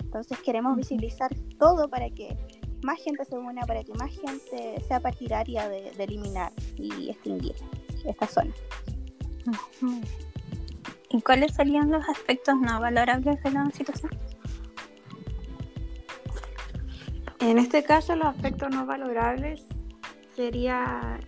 Entonces 0.00 0.38
queremos 0.40 0.76
visibilizar 0.76 1.30
todo 1.58 1.88
para 1.88 2.08
que 2.10 2.36
más 2.82 2.98
gente 3.02 3.24
se 3.24 3.36
una, 3.36 3.62
para 3.62 3.82
que 3.82 3.92
más 3.94 4.10
gente 4.10 4.82
sea 4.86 5.00
partidaria 5.00 5.68
de, 5.68 5.90
eliminar 5.98 6.52
y 6.76 7.10
extinguir 7.10 7.54
esta 8.04 8.26
zona. 8.26 8.52
¿Y 11.10 11.22
cuáles 11.22 11.54
serían 11.54 11.90
los 11.90 12.08
aspectos 12.08 12.56
no 12.60 12.80
valorables 12.80 13.42
de 13.42 13.50
la 13.50 13.70
situación? 13.70 14.12
En 17.40 17.58
este 17.58 17.82
caso, 17.82 18.14
los 18.16 18.26
aspectos 18.26 18.68
no 18.70 18.84
valorables 18.84 19.66
sería 20.34 21.18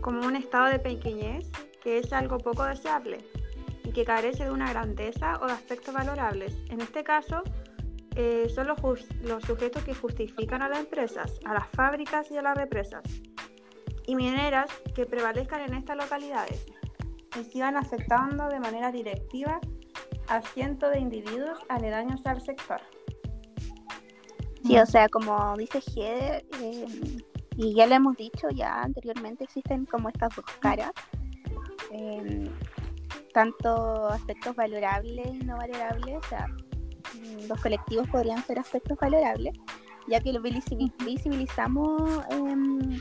como 0.00 0.26
un 0.26 0.36
estado 0.36 0.66
de 0.66 0.78
pequeñez, 0.78 1.50
que 1.82 1.98
es 1.98 2.12
algo 2.12 2.38
poco 2.38 2.64
deseable 2.64 3.18
que 3.94 4.04
carece 4.04 4.44
de 4.44 4.50
una 4.50 4.70
grandeza 4.70 5.38
o 5.40 5.46
de 5.46 5.52
aspectos 5.52 5.94
valorables. 5.94 6.58
En 6.68 6.80
este 6.82 7.04
caso, 7.04 7.42
eh, 8.16 8.48
son 8.54 8.66
los, 8.66 9.42
sujetos 9.44 9.84
que 9.84 9.94
justifican 9.94 10.60
a 10.60 10.68
las 10.68 10.80
empresas, 10.80 11.38
a 11.44 11.54
las 11.54 11.68
fábricas 11.68 12.30
y 12.30 12.36
a 12.36 12.42
las 12.42 12.56
represas, 12.56 13.02
y 14.06 14.16
mineras 14.16 14.70
que 14.94 15.06
prevalezcan 15.06 15.62
en 15.62 15.74
estas 15.74 15.96
localidades 15.96 16.66
y 17.38 17.44
sigan 17.44 17.76
afectando 17.76 18.48
de 18.48 18.60
manera 18.60 18.90
directiva 18.92 19.60
a 20.28 20.40
cientos 20.42 20.92
de 20.92 21.00
individuos 21.00 21.58
aledaños 21.68 22.24
al 22.26 22.40
sector. 22.40 22.80
Sí, 24.64 24.78
o 24.78 24.86
sea, 24.86 25.08
como 25.08 25.56
dice 25.58 25.82
Heder, 25.94 26.44
eh, 26.60 26.86
y 27.56 27.74
ya 27.74 27.86
lo 27.86 27.94
hemos 27.94 28.16
dicho 28.16 28.48
ya 28.48 28.82
anteriormente, 28.82 29.44
existen 29.44 29.84
como 29.84 30.08
estas 30.08 30.34
dos 30.34 30.46
caras. 30.60 30.92
Eh, 31.92 32.50
tanto 33.34 34.08
aspectos 34.08 34.56
valorables 34.56 35.26
y 35.26 35.44
no 35.44 35.56
valorables, 35.56 36.16
o 36.16 36.28
sea, 36.28 36.46
mm, 36.46 37.48
los 37.48 37.60
colectivos 37.60 38.08
podrían 38.08 38.42
ser 38.44 38.58
aspectos 38.58 38.96
valorables, 38.98 39.54
ya 40.08 40.20
que 40.20 40.32
lo 40.32 40.40
visibilizamos 40.40 42.24
em, 42.30 42.98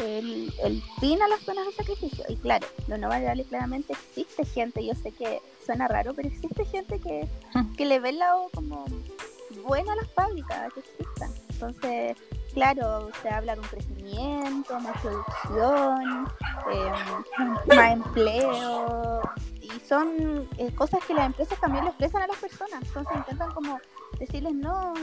el, 0.00 0.82
fin 1.00 1.20
a 1.22 1.28
las 1.28 1.40
zonas 1.40 1.66
de 1.66 1.72
sacrificio. 1.72 2.24
Y 2.28 2.36
claro, 2.36 2.66
lo 2.88 2.98
no 2.98 3.08
valorable 3.08 3.44
claramente 3.44 3.92
existe 3.92 4.44
gente, 4.44 4.84
yo 4.84 4.94
sé 4.94 5.12
que 5.12 5.40
suena 5.64 5.88
raro, 5.88 6.14
pero 6.14 6.28
existe 6.28 6.64
gente 6.64 6.98
que, 6.98 7.28
que 7.76 7.84
le 7.84 8.00
ve 8.00 8.10
el 8.10 8.18
lado 8.18 8.48
como 8.54 8.84
bueno 9.66 9.92
a 9.92 9.96
las 9.96 10.10
fábricas 10.12 10.72
que 10.72 10.80
existan. 10.80 11.30
Entonces, 11.50 12.16
claro, 12.54 13.10
se 13.22 13.28
habla 13.28 13.54
de 13.54 13.60
un 13.60 13.66
crecimiento, 13.66 14.80
más 14.80 15.00
producción, 15.00 16.28
em, 16.72 17.76
más 17.76 17.92
empleo, 17.92 19.20
y 19.60 19.70
son 19.86 20.48
eh, 20.56 20.72
cosas 20.74 21.04
que 21.04 21.14
las 21.14 21.26
empresas 21.26 21.60
también 21.60 21.84
le 21.84 21.90
ofrecen 21.90 22.22
a 22.22 22.26
las 22.26 22.38
personas. 22.38 22.82
Entonces 22.82 23.16
intentan 23.16 23.52
como 23.52 23.78
decirles, 24.20 24.54
no, 24.54 24.94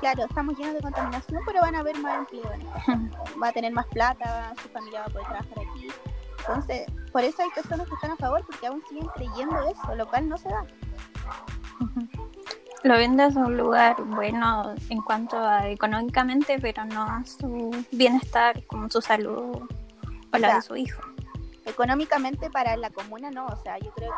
claro, 0.00 0.24
estamos 0.24 0.58
llenos 0.58 0.74
de 0.74 0.80
contaminación, 0.80 1.40
pero 1.46 1.60
van 1.60 1.76
a 1.76 1.80
haber 1.80 1.96
más 1.98 2.18
empleo. 2.18 2.50
va 3.42 3.48
a 3.48 3.52
tener 3.52 3.72
más 3.72 3.86
plata, 3.86 4.52
su 4.60 4.68
familia 4.70 5.00
va 5.00 5.06
a 5.06 5.10
poder 5.10 5.26
trabajar 5.26 5.58
aquí. 5.58 5.88
Entonces, 6.40 6.86
por 7.12 7.22
eso 7.22 7.42
hay 7.42 7.50
personas 7.50 7.86
que 7.86 7.94
están 7.94 8.10
a 8.10 8.16
favor, 8.16 8.44
porque 8.44 8.66
aún 8.66 8.82
siguen 8.88 9.06
creyendo 9.14 9.56
eso, 9.68 9.94
lo 9.94 10.08
cual 10.08 10.28
no 10.28 10.38
se 10.38 10.48
da. 10.48 10.64
Lo 12.82 12.94
ven 12.94 13.16
desde 13.16 13.40
un 13.40 13.56
lugar 13.56 13.96
bueno 14.02 14.74
en 14.88 15.02
cuanto 15.02 15.38
a 15.38 15.68
económicamente, 15.68 16.58
pero 16.60 16.84
no 16.84 17.02
a 17.02 17.22
su 17.24 17.70
bienestar, 17.92 18.64
como 18.66 18.88
su 18.90 19.00
salud 19.00 19.62
o 20.32 20.38
la 20.38 20.56
de 20.56 20.62
su 20.62 20.76
hijo 20.76 21.02
económicamente 21.66 22.48
para 22.48 22.76
la 22.76 22.90
comuna 22.90 23.30
no, 23.30 23.46
o 23.46 23.56
sea, 23.56 23.78
yo 23.78 23.90
creo 23.90 24.12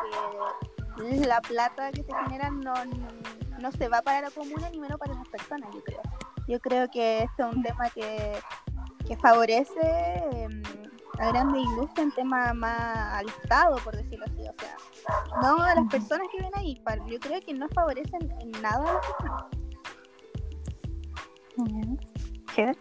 que 0.97 1.27
la 1.27 1.41
plata 1.41 1.91
que 1.91 2.03
se 2.03 2.13
genera 2.25 2.51
no, 2.51 2.75
no 2.85 3.09
se 3.73 3.89
va 3.89 4.03
para 4.03 4.23
la 4.23 4.31
comuna 4.31 4.71
ni 4.71 4.79
menos 4.79 4.99
para 4.99 5.15
las 5.15 5.29
personas, 5.29 5.69
yo 5.75 5.83
creo. 5.83 6.03
Yo 6.47 6.61
creo 6.61 6.89
que 6.89 7.25
esto 7.25 7.49
es 7.49 7.57
un 7.57 7.63
tema 7.63 7.91
que, 7.91 8.39
que 9.07 9.17
favorece 9.17 10.23
em, 10.33 10.63
a 11.19 11.29
grandes 11.29 11.63
industrias 11.63 12.07
en 12.07 12.13
tema 12.13 12.55
más 12.55 13.15
al 13.15 13.27
por 13.83 13.97
decirlo 13.97 14.25
así, 14.27 14.43
o 14.49 14.55
sea, 14.59 14.77
no 15.43 15.63
a 15.63 15.75
las 15.75 15.87
personas 15.91 16.29
que 16.31 16.41
ven 16.41 16.53
ahí, 16.55 16.81
yo 17.09 17.19
creo 17.19 17.41
que 17.41 17.55
no 17.55 17.69
favorecen 17.71 18.31
en 18.41 18.51
nada 18.63 19.01
a 19.21 19.49
¿Qué? 22.55 22.73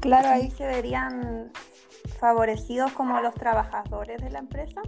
Claro, 0.00 0.28
ahí 0.28 0.50
se 0.50 0.66
verían 0.66 1.52
favorecidos 2.18 2.92
como 2.92 3.20
los 3.20 3.34
trabajadores 3.34 4.20
de 4.20 4.30
la 4.30 4.40
empresa, 4.40 4.82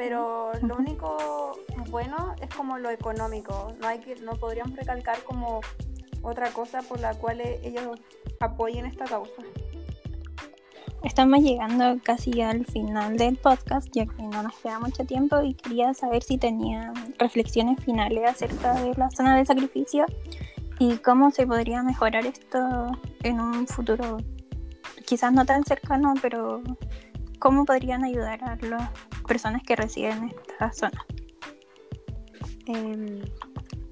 pero 0.00 0.52
lo 0.62 0.76
único 0.78 1.58
bueno 1.90 2.34
es 2.40 2.48
como 2.56 2.78
lo 2.78 2.88
económico. 2.88 3.74
No 3.82 3.86
hay 3.86 3.98
que, 3.98 4.16
no 4.16 4.32
podríamos 4.32 4.74
recalcar 4.74 5.22
como 5.24 5.60
otra 6.22 6.50
cosa 6.52 6.80
por 6.80 7.00
la 7.00 7.12
cual 7.12 7.38
ellos 7.42 8.00
apoyen 8.40 8.86
esta 8.86 9.04
causa. 9.04 9.42
estamos 11.04 11.40
llegando 11.40 11.98
casi 12.02 12.40
al 12.40 12.64
final 12.64 13.18
del 13.18 13.36
podcast, 13.36 13.88
ya 13.92 14.06
que 14.06 14.22
no 14.22 14.42
nos 14.42 14.54
queda 14.60 14.78
mucho 14.78 15.04
tiempo 15.04 15.42
y 15.42 15.52
quería 15.52 15.92
saber 15.92 16.22
si 16.22 16.38
tenían 16.38 16.94
reflexiones 17.18 17.84
finales 17.84 18.26
acerca 18.26 18.72
de 18.80 18.94
la 18.94 19.10
zona 19.10 19.36
de 19.36 19.44
sacrificio 19.44 20.06
y 20.78 20.96
cómo 20.96 21.30
se 21.30 21.46
podría 21.46 21.82
mejorar 21.82 22.24
esto 22.24 22.86
en 23.22 23.38
un 23.38 23.66
futuro 23.66 24.16
quizás 25.04 25.30
no 25.30 25.44
tan 25.44 25.62
cercano, 25.64 26.14
pero 26.22 26.62
cómo 27.38 27.66
podrían 27.66 28.02
ayudar 28.02 28.42
a 28.44 28.56
las 28.62 29.09
personas 29.30 29.62
que 29.62 29.76
residen 29.76 30.24
en 30.24 30.30
esta 30.30 30.72
zona. 30.72 31.06
Em, 32.66 33.22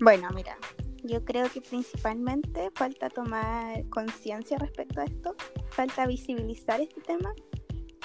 bueno, 0.00 0.28
mira, 0.34 0.58
yo 1.04 1.24
creo 1.24 1.48
que 1.48 1.60
principalmente 1.60 2.72
falta 2.74 3.08
tomar 3.08 3.88
conciencia 3.88 4.58
respecto 4.58 5.00
a 5.00 5.04
esto, 5.04 5.36
falta 5.70 6.08
visibilizar 6.08 6.80
este 6.80 7.00
tema, 7.02 7.32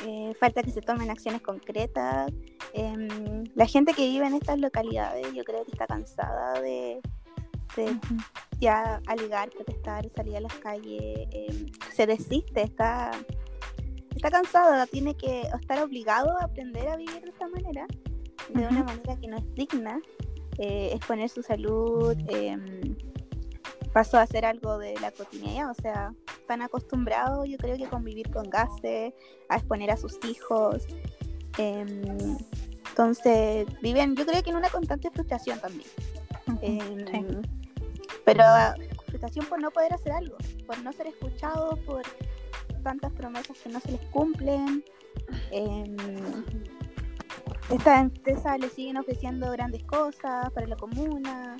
eh, 0.06 0.36
falta 0.40 0.62
que 0.62 0.70
se 0.70 0.82
tomen 0.82 1.10
acciones 1.10 1.42
concretas. 1.42 2.32
Em, 2.74 3.44
la 3.56 3.66
gente 3.66 3.96
que 3.96 4.08
vive 4.08 4.28
en 4.28 4.36
estas 4.36 4.60
localidades 4.60 5.34
yo 5.34 5.44
creo 5.44 5.66
que 5.66 5.72
está 5.72 5.88
cansada 5.88 6.62
de, 6.62 7.02
ya 8.60 9.02
alegar, 9.08 9.50
protestar, 9.50 10.08
salir 10.16 10.38
a 10.38 10.42
las 10.42 10.54
calles, 10.60 11.28
em, 11.32 11.66
se 11.96 12.06
desiste, 12.06 12.62
está, 12.62 13.10
está 14.24 14.42
cansada, 14.42 14.88
tiene 14.88 15.16
que 15.16 15.42
estar 15.42 15.84
obligado 15.84 16.38
a 16.40 16.46
aprender 16.46 16.88
a 16.88 16.96
vivir 16.96 17.22
de 17.22 17.30
esta 17.30 17.48
manera, 17.50 17.86
de 18.54 18.68
una 18.68 18.84
manera 18.84 19.18
que 19.18 19.28
no 19.28 19.38
es 19.38 19.54
digna 19.54 20.02
eh, 20.60 20.92
exponer 20.94 21.28
su 21.28 21.44
salud, 21.44 22.16
em, 22.30 22.96
pasó 23.92 24.18
a 24.18 24.26
ser 24.26 24.46
algo 24.46 24.78
de 24.78 24.96
la 25.02 25.12
cotidianidad, 25.12 25.72
o 25.72 25.74
sea, 25.74 26.14
están 26.40 26.62
acostumbrados 26.62 27.50
yo 27.50 27.58
creo 27.58 27.76
que 27.78 27.86
convivir 27.88 28.32
con 28.32 28.50
gases, 28.50 29.14
a 29.50 29.58
exponer 29.58 29.92
a 29.92 29.98
sus 29.98 30.18
hijos. 30.24 30.88
Em, 31.58 32.38
entonces, 32.90 33.68
viven, 33.82 34.16
yo 34.16 34.26
creo 34.26 34.42
que 34.42 34.52
en 34.52 34.56
una 34.56 34.70
constante 34.70 35.12
frustración 35.12 35.60
también. 35.60 35.90
Em, 36.62 37.42
pero 38.24 38.44
frustración 39.08 39.46
por 39.48 39.60
no 39.60 39.70
poder 39.70 39.94
hacer 39.94 40.14
algo, 40.14 40.38
por 40.66 40.82
no 40.82 40.94
ser 40.94 41.08
escuchados, 41.08 41.78
por 41.80 42.04
tantas 42.84 43.12
promesas 43.14 43.58
que 43.58 43.70
no 43.70 43.80
se 43.80 43.92
les 43.92 44.02
cumplen. 44.12 44.84
Estas 47.70 48.02
empresas 48.02 48.60
le 48.60 48.70
siguen 48.70 48.98
ofreciendo 48.98 49.50
grandes 49.52 49.84
cosas 49.84 50.52
para 50.52 50.68
la 50.68 50.76
comuna 50.76 51.58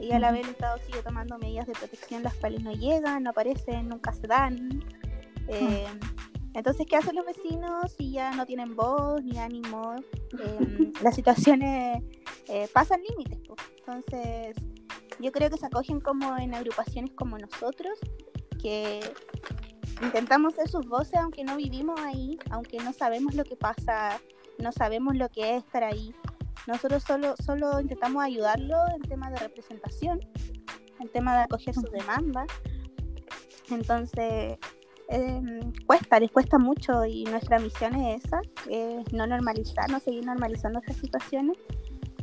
y 0.00 0.12
a 0.12 0.18
la 0.18 0.32
vez 0.32 0.44
el 0.44 0.52
Estado 0.52 0.78
sigue 0.86 1.02
tomando 1.02 1.38
medidas 1.38 1.66
de 1.66 1.72
protección 1.72 2.22
las 2.22 2.34
cuales 2.34 2.62
no 2.62 2.72
llegan, 2.72 3.24
no 3.24 3.30
aparecen, 3.30 3.88
nunca 3.88 4.12
se 4.12 4.26
dan. 4.26 4.82
Eh, 5.48 5.86
entonces, 6.54 6.86
¿qué 6.88 6.96
hacen 6.96 7.16
los 7.16 7.26
vecinos 7.26 7.92
si 7.96 8.12
ya 8.12 8.32
no 8.32 8.46
tienen 8.46 8.74
voz 8.74 9.22
ni 9.22 9.38
ánimo? 9.38 9.96
Eh, 10.38 10.92
las 11.02 11.14
situaciones 11.14 12.02
eh, 12.48 12.68
pasan 12.72 13.00
límites. 13.02 13.38
Entonces, 13.78 14.56
yo 15.20 15.32
creo 15.32 15.50
que 15.50 15.58
se 15.58 15.66
acogen 15.66 16.00
como 16.00 16.36
en 16.38 16.54
agrupaciones 16.54 17.12
como 17.14 17.36
nosotros, 17.38 17.98
que 18.60 19.00
intentamos 20.00 20.54
ser 20.54 20.68
sus 20.68 20.86
voces 20.86 21.18
aunque 21.18 21.44
no 21.44 21.56
vivimos 21.56 21.98
ahí, 22.00 22.38
aunque 22.50 22.78
no 22.78 22.92
sabemos 22.92 23.34
lo 23.34 23.44
que 23.44 23.56
pasa 23.56 24.20
no 24.60 24.72
sabemos 24.72 25.16
lo 25.16 25.28
que 25.28 25.56
es 25.56 25.64
estar 25.64 25.84
ahí. 25.84 26.14
Nosotros 26.66 27.02
solo, 27.02 27.34
solo 27.44 27.80
intentamos 27.80 28.22
ayudarlo 28.22 28.76
en 28.94 29.02
tema 29.02 29.30
de 29.30 29.36
representación, 29.36 30.20
en 31.00 31.08
tema 31.08 31.36
de 31.36 31.42
acoger 31.44 31.74
sus 31.74 31.90
demandas. 31.90 32.46
Entonces, 33.70 34.58
em, 35.08 35.72
cuesta, 35.86 36.20
les 36.20 36.30
cuesta 36.30 36.58
mucho 36.58 37.04
y 37.04 37.24
nuestra 37.24 37.58
misión 37.58 37.94
es 37.94 38.24
esa, 38.24 38.40
es 38.68 39.12
no 39.12 39.26
normalizar, 39.26 39.90
no 39.90 40.00
seguir 40.00 40.26
normalizando 40.26 40.80
estas 40.80 40.96
situaciones, 40.96 41.56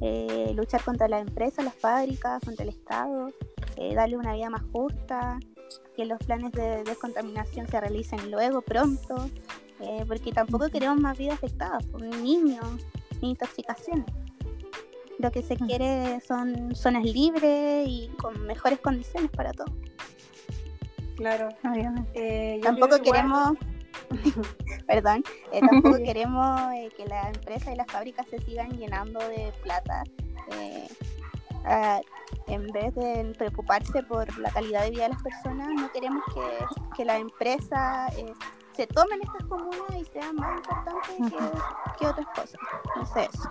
eh, 0.01 0.53
luchar 0.55 0.83
contra 0.83 1.07
las 1.07 1.21
empresas, 1.21 1.65
las 1.65 1.75
fábricas, 1.75 2.43
contra 2.43 2.63
el 2.63 2.69
Estado, 2.69 3.29
eh, 3.77 3.95
darle 3.95 4.17
una 4.17 4.33
vida 4.33 4.49
más 4.49 4.61
justa, 4.71 5.39
que 5.95 6.05
los 6.05 6.19
planes 6.19 6.51
de 6.51 6.83
descontaminación 6.83 7.67
se 7.67 7.79
realicen 7.79 8.31
luego, 8.31 8.61
pronto, 8.61 9.29
eh, 9.79 10.03
porque 10.07 10.31
tampoco 10.31 10.69
queremos 10.69 10.99
más 10.99 11.17
vidas 11.17 11.35
afectadas 11.35 11.85
por 11.87 12.01
niños 12.01 12.85
ni 13.21 13.31
intoxicación. 13.31 14.05
Lo 15.19 15.31
que 15.31 15.41
se 15.41 15.57
quiere 15.57 16.21
son 16.21 16.75
zonas 16.75 17.03
libres 17.03 17.87
y 17.87 18.09
con 18.19 18.45
mejores 18.45 18.79
condiciones 18.79 19.31
para 19.31 19.51
todos. 19.51 19.71
Claro, 21.15 21.49
eh, 22.13 22.59
tampoco 22.61 22.99
queremos, 23.01 23.53
perdón, 24.87 25.23
eh, 25.51 25.61
tampoco 25.67 25.97
queremos 25.97 26.71
que 26.95 27.05
las 27.07 27.35
empresas 27.35 27.73
y 27.73 27.77
las 27.77 27.87
fábricas 27.87 28.27
se 28.29 28.37
sigan 28.39 28.69
llenando 28.77 29.19
de 29.19 29.51
plata. 29.63 30.03
En 32.47 32.67
vez 32.67 32.93
de 32.95 33.33
preocuparse 33.37 34.03
por 34.03 34.37
la 34.39 34.49
calidad 34.51 34.83
de 34.83 34.91
vida 34.91 35.03
de 35.03 35.09
las 35.09 35.23
personas, 35.23 35.69
no 35.73 35.91
queremos 35.91 36.23
que, 36.33 36.65
que 36.95 37.05
la 37.05 37.17
empresa 37.17 38.07
se 38.77 38.85
tomen 38.87 39.19
estas 39.23 39.47
comunas 39.47 39.95
y 39.99 40.05
sean 40.05 40.35
más 40.35 40.57
importantes 40.57 41.15
que, 41.97 42.07
otras 42.07 42.27
cosas. 42.27 42.61
No 42.95 43.05
sé 43.07 43.27
eso. 43.33 43.49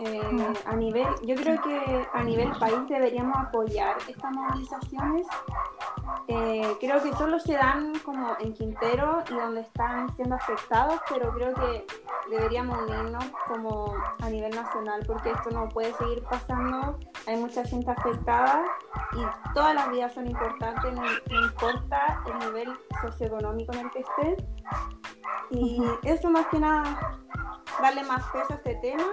Eh, 0.00 0.54
a 0.66 0.74
nivel, 0.74 1.06
yo 1.22 1.36
creo 1.36 1.60
que 1.62 2.08
a 2.12 2.22
nivel 2.22 2.50
país 2.58 2.78
deberíamos 2.88 3.36
apoyar 3.36 3.96
estas 4.08 4.32
movilizaciones. 4.32 5.26
Eh, 6.26 6.76
creo 6.80 7.02
que 7.02 7.12
solo 7.14 7.38
se 7.38 7.54
dan 7.54 7.98
como 8.00 8.36
en 8.40 8.52
Quintero 8.54 9.22
y 9.30 9.34
donde 9.34 9.60
están 9.60 10.14
siendo 10.16 10.34
afectados, 10.34 11.00
pero 11.08 11.32
creo 11.34 11.54
que 11.54 11.86
deberíamos 12.28 12.78
unirnos 12.82 13.24
como 13.46 13.94
a 14.20 14.30
nivel 14.30 14.54
nacional 14.54 15.02
porque 15.06 15.30
esto 15.30 15.50
no 15.50 15.68
puede 15.68 15.92
seguir 15.94 16.22
pasando. 16.24 16.98
Hay 17.26 17.36
mucha 17.36 17.64
gente 17.64 17.90
afectada 17.90 18.64
y 19.12 19.54
todas 19.54 19.74
las 19.74 19.90
vidas 19.90 20.12
son 20.12 20.26
importantes, 20.26 20.92
no, 20.92 21.04
importa 21.46 22.22
el 22.26 22.38
nivel 22.46 22.78
socioeconómico 23.00 23.72
en 23.74 23.80
el 23.80 23.90
que 23.90 24.00
estén. 24.00 24.36
Y 25.50 25.82
eso 26.02 26.30
más 26.30 26.46
que 26.48 26.58
nada, 26.58 27.18
darle 27.80 28.02
más 28.04 28.24
peso 28.30 28.54
a 28.54 28.56
este 28.56 28.74
tema 28.76 29.04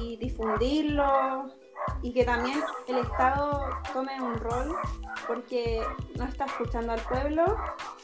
y 0.00 0.16
difundirlo 0.16 1.46
y 2.02 2.12
que 2.12 2.24
también 2.24 2.60
el 2.88 2.98
Estado 2.98 3.70
tome 3.92 4.20
un 4.20 4.34
rol 4.36 4.74
porque 5.26 5.82
no 6.16 6.24
está 6.24 6.44
escuchando 6.46 6.92
al 6.92 7.00
pueblo 7.00 7.56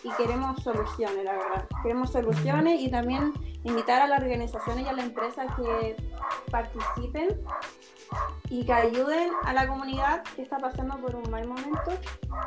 y 0.03 0.11
queremos 0.13 0.63
soluciones, 0.63 1.25
la 1.25 1.33
verdad. 1.33 1.69
Queremos 1.83 2.11
soluciones 2.11 2.81
y 2.81 2.91
también 2.91 3.33
invitar 3.65 4.01
a 4.03 4.07
las 4.07 4.21
organizaciones 4.21 4.87
y 4.87 4.89
a 4.89 4.93
las 4.93 5.05
empresas 5.05 5.47
que 5.57 5.97
participen 6.51 7.41
y 8.49 8.65
que 8.65 8.73
ayuden 8.73 9.31
a 9.45 9.53
la 9.53 9.69
comunidad 9.69 10.23
que 10.35 10.43
está 10.43 10.59
pasando 10.59 10.97
por 10.99 11.15
un 11.15 11.31
mal 11.31 11.47
momento 11.47 11.93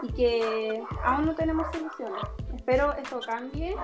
y 0.01 0.12
que 0.12 0.83
aún 1.03 1.25
no 1.25 1.36
tenemos 1.36 1.67
soluciones. 1.71 2.21
Espero 2.55 2.93
esto 2.93 3.19
cambie 3.25 3.75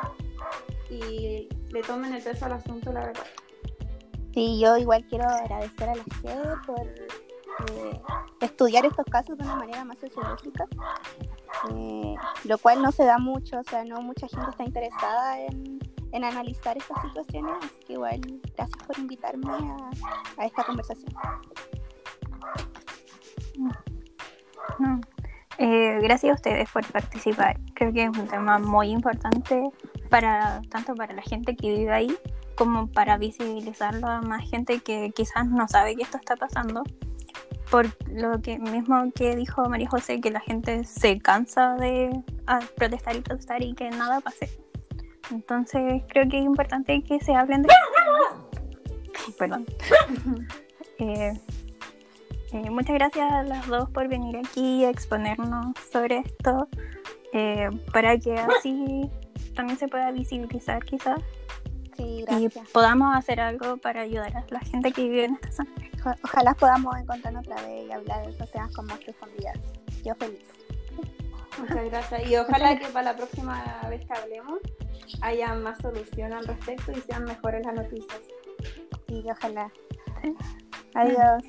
y 0.90 1.50
le 1.72 1.82
tomen 1.82 2.14
el 2.14 2.24
peso 2.24 2.46
al 2.46 2.54
asunto, 2.54 2.92
la 2.92 3.06
verdad. 3.06 3.26
Sí, 4.34 4.60
yo 4.60 4.78
igual 4.78 5.06
quiero 5.10 5.28
agradecer 5.28 5.90
a 5.90 5.96
la 5.96 6.04
gente 6.04 6.38
por 6.66 6.82
eh, 7.68 8.02
estudiar 8.42 8.86
estos 8.86 9.06
casos 9.06 9.38
de 9.38 9.44
una 9.44 9.56
manera 9.56 9.84
más 9.84 9.98
sociológica, 9.98 10.66
eh, 11.72 12.16
lo 12.46 12.58
cual 12.58 12.82
no 12.82 12.92
se 12.92 13.04
da 13.04 13.18
mucho, 13.18 13.60
o 13.60 13.64
sea, 13.64 13.84
no 13.84 14.02
mucha 14.02 14.28
gente 14.28 14.50
está 14.50 14.64
interesada 14.64 15.42
en, 15.42 15.80
analizar 16.24 16.78
estas 16.78 17.02
situaciones, 17.04 17.54
así 17.60 17.76
que 17.88 17.94
igual 17.94 18.20
gracias 18.56 18.84
por 18.86 18.98
invitarme 19.00 19.50
a, 20.38 20.46
esta 20.46 20.64
conversación. 20.64 21.14
Eh, 25.58 26.00
gracias 26.02 26.32
a 26.32 26.36
ustedes 26.36 26.70
por 26.72 26.86
participar. 26.92 27.60
Creo 27.74 27.92
que 27.94 28.04
es 28.04 28.18
un 28.18 28.28
tema 28.28 28.60
muy 28.60 28.90
importante 28.90 29.70
para 30.10 30.62
tanto 30.70 30.96
para 30.96 31.14
la 31.14 31.22
gente 31.22 31.56
que 31.56 31.70
vive 31.70 31.92
ahí 31.92 32.18
como 32.60 32.88
para 32.88 33.18
visibilizarlo 33.18 34.06
a 34.06 34.22
más 34.22 34.50
gente 34.50 34.82
que 34.82 35.12
quizás 35.16 35.48
no 35.48 35.66
sabe 35.70 35.96
que 35.96 36.04
esto 36.04 36.18
está 36.18 36.36
pasando. 36.36 36.84
Por 37.72 37.88
lo 38.12 38.42
que 38.42 38.60
mismo 38.60 39.10
que 39.16 39.34
dijo 39.38 39.64
María 39.70 39.88
José, 39.90 40.20
que 40.20 40.30
la 40.30 40.42
gente 40.42 40.84
se 40.84 41.20
cansa 41.20 41.76
de 41.76 42.12
protestar 42.76 43.16
y 43.16 43.22
protestar 43.22 43.64
y 43.64 43.74
que 43.76 43.90
nada 43.92 44.20
pase. 44.20 44.50
Entonces 45.32 46.04
creo 46.10 46.28
que 46.28 46.40
es 46.40 46.44
importante 46.44 47.02
que 47.02 47.22
se 47.22 47.34
hablen 47.34 47.62
de... 47.62 47.70
Perdón. 49.40 49.66
Eh, 51.02 51.32
eh, 52.52 52.70
muchas 52.70 52.94
gracias 52.96 53.32
a 53.32 53.44
las 53.44 53.66
dos 53.68 53.90
por 53.92 54.10
venir 54.10 54.36
aquí 54.36 54.84
a 54.84 54.90
exponernos 54.90 55.68
sobre 55.94 56.18
esto, 56.18 56.68
eh, 57.32 57.70
para 57.94 58.18
que 58.18 58.34
así 58.34 59.10
también 59.56 59.80
se 59.80 59.88
pueda 59.88 60.12
visibilizar 60.12 60.84
quizás 60.84 61.22
y 62.00 62.50
podamos 62.74 63.16
hacer 63.16 63.40
algo 63.40 63.78
para 63.78 64.02
ayudar 64.02 64.36
a 64.38 64.46
la 64.50 64.60
gente 64.60 64.92
que 64.92 65.04
vive 65.04 65.26
en 65.26 65.34
esta 65.36 65.52
zona. 65.52 65.70
Ojalá 66.24 66.54
podamos 66.54 66.98
encontrarnos 66.98 67.46
otra 67.46 67.62
vez 67.68 67.88
y 67.88 67.92
hablar 67.92 68.26
de 68.26 68.32
estos 68.32 68.52
temas 68.52 68.74
con 68.74 68.86
más 68.86 69.00
profundidad. 69.00 69.54
Yo 70.04 70.16
feliz. 70.16 70.46
Muchas 71.60 71.86
gracias. 71.86 72.28
Y 72.28 72.38
ojalá 72.38 72.80
que 72.80 72.88
para 72.88 73.12
la 73.12 73.18
próxima 73.18 73.82
vez 73.90 74.06
que 74.06 74.14
hablemos 74.14 74.60
haya 75.22 75.54
más 75.56 75.78
solución 75.80 76.34
al 76.34 76.46
respecto 76.46 76.92
y 76.92 77.02
sean 77.02 77.26
mejores 77.26 77.66
las 77.66 77.76
noticias. 77.76 78.22
Y 79.08 79.30
ojalá. 79.30 79.72
Adiós. 80.96 81.44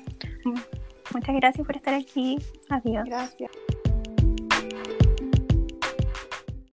Muchas 1.13 1.35
gracias 1.35 1.65
por 1.65 1.75
estar 1.75 1.93
aquí. 1.93 2.37
Adiós. 2.69 3.05
Gracias. 3.05 3.51